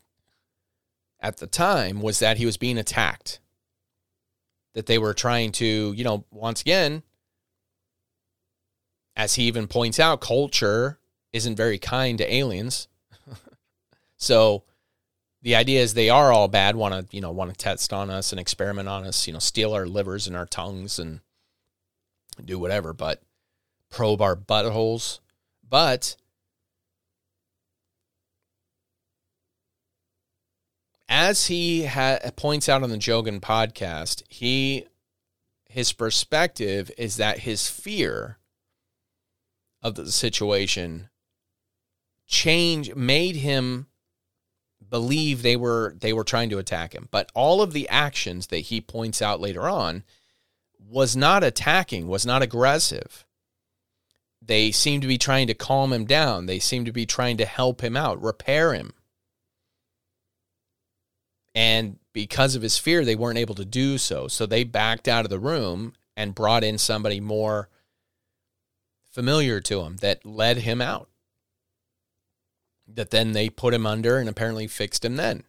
[1.20, 3.40] at the time was that he was being attacked.
[4.74, 7.02] That they were trying to, you know, once again,
[9.16, 11.00] as he even points out, culture
[11.32, 12.86] isn't very kind to aliens.
[14.16, 14.62] so
[15.48, 18.10] the idea is they are all bad, want to, you know, want to test on
[18.10, 21.20] us and experiment on us, you know, steal our livers and our tongues and
[22.44, 23.22] do whatever, but
[23.88, 25.20] probe our buttholes.
[25.66, 26.16] But
[31.08, 34.84] as he ha- points out on the Joe Rogan podcast, he
[35.70, 38.36] his perspective is that his fear
[39.80, 41.08] of the situation
[42.26, 43.86] change made him
[44.90, 47.08] believe they were they were trying to attack him.
[47.10, 50.04] But all of the actions that he points out later on
[50.78, 53.24] was not attacking was not aggressive.
[54.40, 56.46] They seemed to be trying to calm him down.
[56.46, 58.94] They seemed to be trying to help him out repair him.
[61.54, 64.28] And because of his fear they weren't able to do so.
[64.28, 67.68] So they backed out of the room and brought in somebody more
[69.10, 71.08] familiar to him that led him out.
[72.92, 75.44] That then they put him under and apparently fixed him then.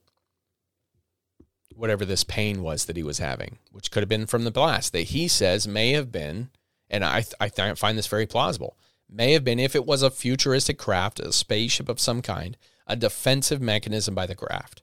[1.74, 4.92] Whatever this pain was that he was having, which could have been from the blast,
[4.92, 6.50] that he says may have been,
[6.90, 8.78] and I, I find this very plausible,
[9.10, 12.98] may have been if it was a futuristic craft, a spaceship of some kind, a
[12.98, 14.82] defensive mechanism by the craft,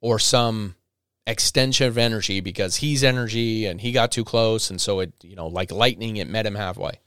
[0.00, 0.76] or some
[1.28, 5.36] extension of energy because he's energy and he got too close and so it you
[5.36, 6.98] know like lightning it met him halfway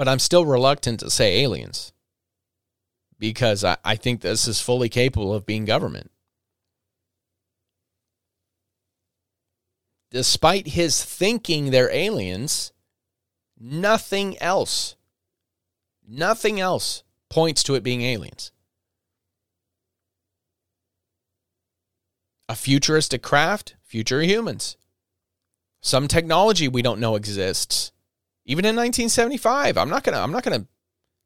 [0.00, 1.92] But I'm still reluctant to say aliens
[3.18, 6.10] because I, I think this is fully capable of being government.
[10.10, 12.72] Despite his thinking they're aliens,
[13.60, 14.96] nothing else,
[16.08, 18.52] nothing else points to it being aliens.
[22.48, 24.78] A futuristic craft, future humans.
[25.82, 27.92] Some technology we don't know exists.
[28.46, 30.66] Even in 1975, I'm not gonna I'm not gonna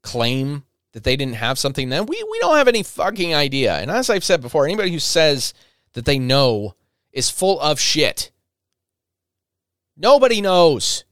[0.03, 0.63] claim
[0.93, 2.05] that they didn't have something then.
[2.05, 3.75] We we don't have any fucking idea.
[3.75, 5.53] And as I've said before, anybody who says
[5.93, 6.75] that they know
[7.11, 8.31] is full of shit.
[9.97, 11.05] Nobody knows.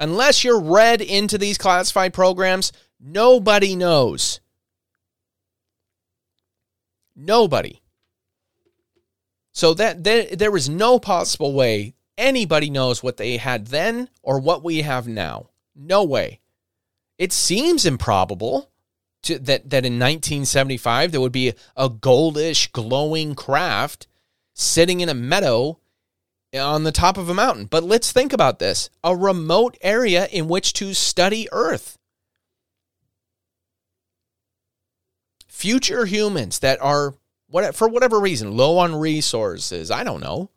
[0.00, 4.40] Unless you're read into these classified programs, nobody knows.
[7.16, 7.80] Nobody.
[9.52, 14.38] So that there, there was no possible way anybody knows what they had then or
[14.38, 15.50] what we have now.
[15.74, 16.40] No way.
[17.18, 18.70] It seems improbable
[19.22, 24.06] to, that that in 1975 there would be a goldish glowing craft
[24.54, 25.78] sitting in a meadow
[26.54, 27.66] on the top of a mountain.
[27.66, 28.90] But let's think about this.
[29.02, 31.98] A remote area in which to study Earth.
[35.48, 37.14] Future humans that are
[37.48, 40.50] what for whatever reason low on resources, I don't know,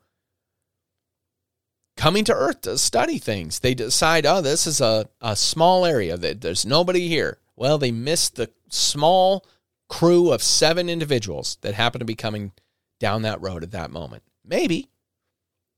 [1.98, 3.58] coming to Earth to study things.
[3.58, 7.38] They decide, oh, this is a, a small area that there's nobody here.
[7.56, 9.44] Well, they missed the small
[9.88, 12.52] crew of seven individuals that happen to be coming
[13.00, 14.22] down that road at that moment.
[14.44, 14.88] Maybe.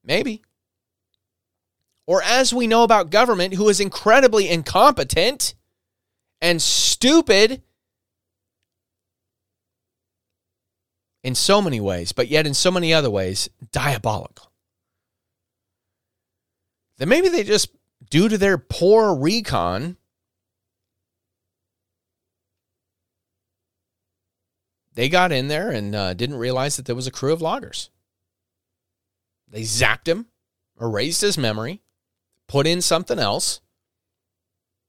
[0.04, 0.42] Maybe.
[2.06, 5.54] Or as we know about government, who is incredibly incompetent
[6.42, 7.62] and stupid
[11.24, 14.49] in so many ways, but yet in so many other ways, diabolical.
[17.00, 17.70] Then maybe they just,
[18.10, 19.96] due to their poor recon,
[24.92, 27.88] they got in there and uh, didn't realize that there was a crew of loggers.
[29.48, 30.26] They zapped him,
[30.78, 31.80] erased his memory,
[32.46, 33.62] put in something else,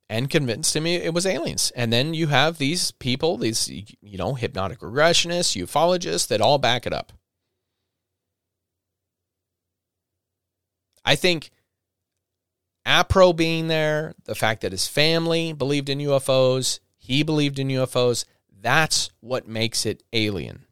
[0.09, 1.71] and convinced him it was aliens.
[1.77, 6.85] And then you have these people, these, you know, hypnotic regressionists, ufologists that all back
[6.85, 7.13] it up.
[11.05, 11.51] I think
[12.85, 18.25] APRO being there, the fact that his family believed in UFOs, he believed in UFOs,
[18.61, 20.65] that's what makes it alien.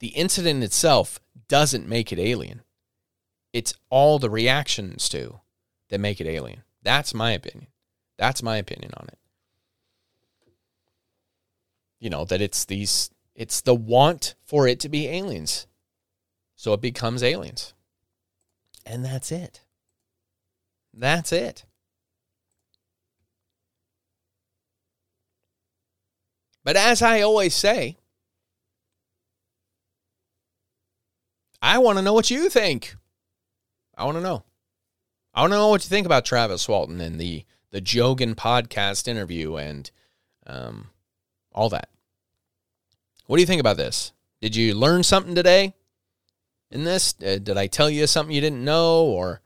[0.00, 1.18] The incident itself
[1.48, 2.62] doesn't make it alien.
[3.52, 5.40] It's all the reactions to
[5.88, 6.62] that make it alien.
[6.82, 7.68] That's my opinion.
[8.18, 9.18] That's my opinion on it.
[12.00, 15.66] You know, that it's these it's the want for it to be aliens.
[16.56, 17.74] So it becomes aliens.
[18.86, 19.60] And that's it.
[20.92, 21.64] That's it.
[26.62, 27.98] But as I always say,
[31.60, 32.96] I want to know what you think.
[33.96, 34.44] I want to know.
[35.34, 38.36] I want to know what you think about Travis Walton and the the Joe Rogan
[38.36, 39.90] podcast interview and
[40.46, 40.90] um,
[41.52, 41.88] all that.
[43.26, 44.12] What do you think about this?
[44.40, 45.74] Did you learn something today
[46.74, 47.14] in this?
[47.24, 49.40] Uh, did I tell you something you didn't know, or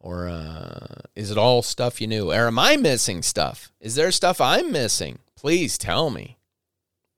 [0.00, 2.32] or uh, is it all stuff you knew?
[2.32, 3.70] Or am I missing stuff?
[3.80, 5.20] Is there stuff I'm missing?
[5.36, 6.38] Please tell me.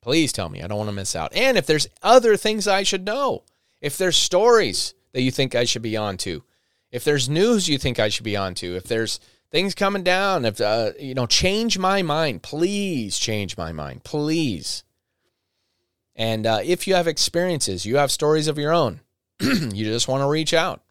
[0.02, 0.62] Please tell me.
[0.62, 1.34] I don't want to miss out.
[1.34, 3.44] And if there's other things I should know,
[3.80, 6.42] if there's stories that you think I should be on to,
[6.90, 9.18] if there's news you think I should be on to, if there's
[9.50, 14.84] things coming down, if uh, you know, change my mind, please change my mind, please.
[16.14, 19.00] And uh, if you have experiences, you have stories of your own,
[19.40, 20.82] you just want to reach out,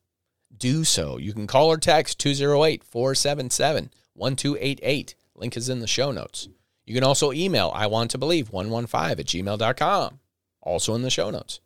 [0.55, 1.17] do so.
[1.17, 5.15] You can call or text 208 477 1288.
[5.35, 6.47] Link is in the show notes.
[6.85, 10.19] You can also email I want to believe 115 at gmail.com,
[10.61, 11.59] also in the show notes.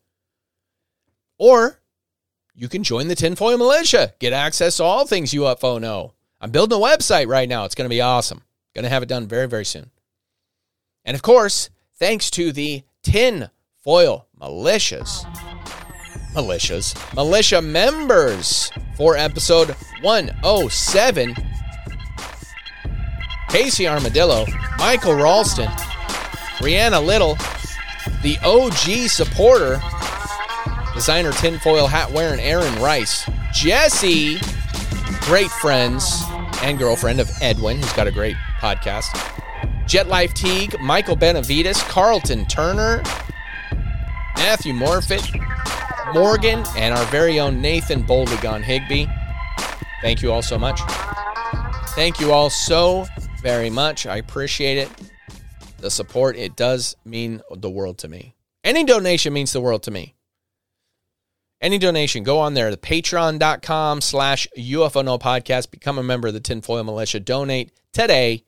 [1.38, 1.80] Or
[2.54, 4.14] you can join the Tinfoil Militia.
[4.20, 6.14] Get access to all things UFO know.
[6.40, 7.66] I'm building a website right now.
[7.66, 8.41] It's going to be awesome.
[8.74, 9.91] Going to have it done very, very soon.
[11.04, 15.26] And of course, thanks to the Tinfoil Militias,
[16.34, 21.36] militias, militia members for episode 107.
[23.49, 24.45] Casey Armadillo,
[24.78, 25.70] Michael Ralston,
[26.58, 27.36] Brianna Little,
[28.22, 29.82] the OG supporter,
[30.94, 34.40] designer tinfoil hat wearing Aaron Rice, Jesse,
[35.22, 36.24] great friends
[36.62, 39.06] and girlfriend of Edwin, who's got a great podcast,
[39.88, 43.02] Jet Life Teague, Michael Benavides, Carlton Turner,
[44.36, 45.24] Matthew Morfitt,
[46.13, 49.07] Morgan, and our very own Nathan Boldly Gone Higby.
[50.01, 50.79] Thank you all so much.
[51.89, 53.05] Thank you all so
[53.41, 54.05] very much.
[54.05, 54.89] I appreciate it.
[55.79, 58.35] The support, it does mean the world to me.
[58.63, 60.15] Any donation means the world to me.
[61.59, 65.71] Any donation, go on there, the patreon.com slash UFO No Podcast.
[65.71, 67.19] Become a member of the Tinfoil Militia.
[67.19, 68.43] Donate today,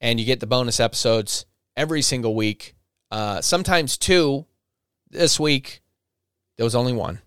[0.00, 1.44] and you get the bonus episodes
[1.76, 2.74] every single week.
[3.10, 4.46] Uh, sometimes two.
[5.10, 5.80] This week,
[6.58, 7.20] there was only one.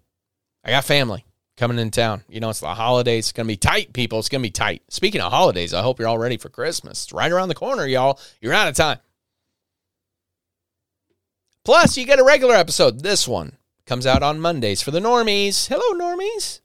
[0.64, 1.26] I got family
[1.58, 2.24] coming in town.
[2.30, 3.26] You know, it's the holidays.
[3.26, 4.20] It's going to be tight, people.
[4.20, 4.84] It's going to be tight.
[4.90, 7.04] Speaking of holidays, I hope you're all ready for Christmas.
[7.04, 8.20] It's right around the corner, y'all.
[8.42, 9.00] You're out of time.
[11.64, 13.02] Plus, you get a regular episode.
[13.02, 13.54] This one
[13.86, 15.68] comes out on Mondays for the normies.
[15.68, 16.60] Hello, normies.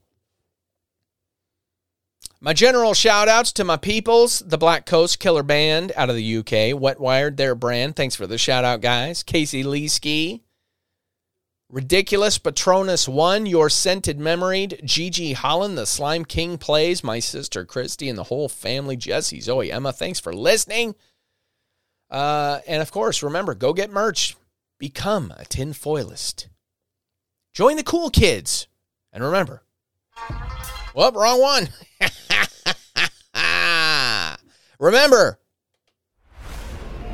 [2.41, 6.37] My general shout outs to my peoples, the Black Coast Killer Band out of the
[6.39, 7.97] UK, Wet Wired, their brand.
[7.97, 9.23] Thanks for the shout out, guys.
[9.23, 10.43] Casey Lee Ski,
[11.69, 18.09] Ridiculous Patronus One, Your Scented Memoried, Gigi Holland, the Slime King plays, my sister Christy,
[18.09, 19.93] and the whole family, Jesse, Zoe, Emma.
[19.93, 20.95] Thanks for listening.
[22.09, 24.37] Uh, and of course, remember, go get merch.
[24.79, 26.47] Become a tinfoilist.
[27.53, 28.69] Join the cool kids.
[29.13, 29.63] And remember,
[30.95, 31.69] well, wrong one.
[34.79, 35.41] remember,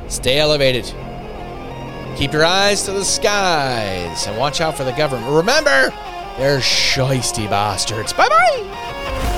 [0.09, 0.93] stay elevated.
[2.15, 5.29] Keep your eyes to the skies and watch out for the government.
[5.31, 5.89] Remember,
[6.37, 8.13] they're shisty bastards.
[8.13, 9.32] Bye bye.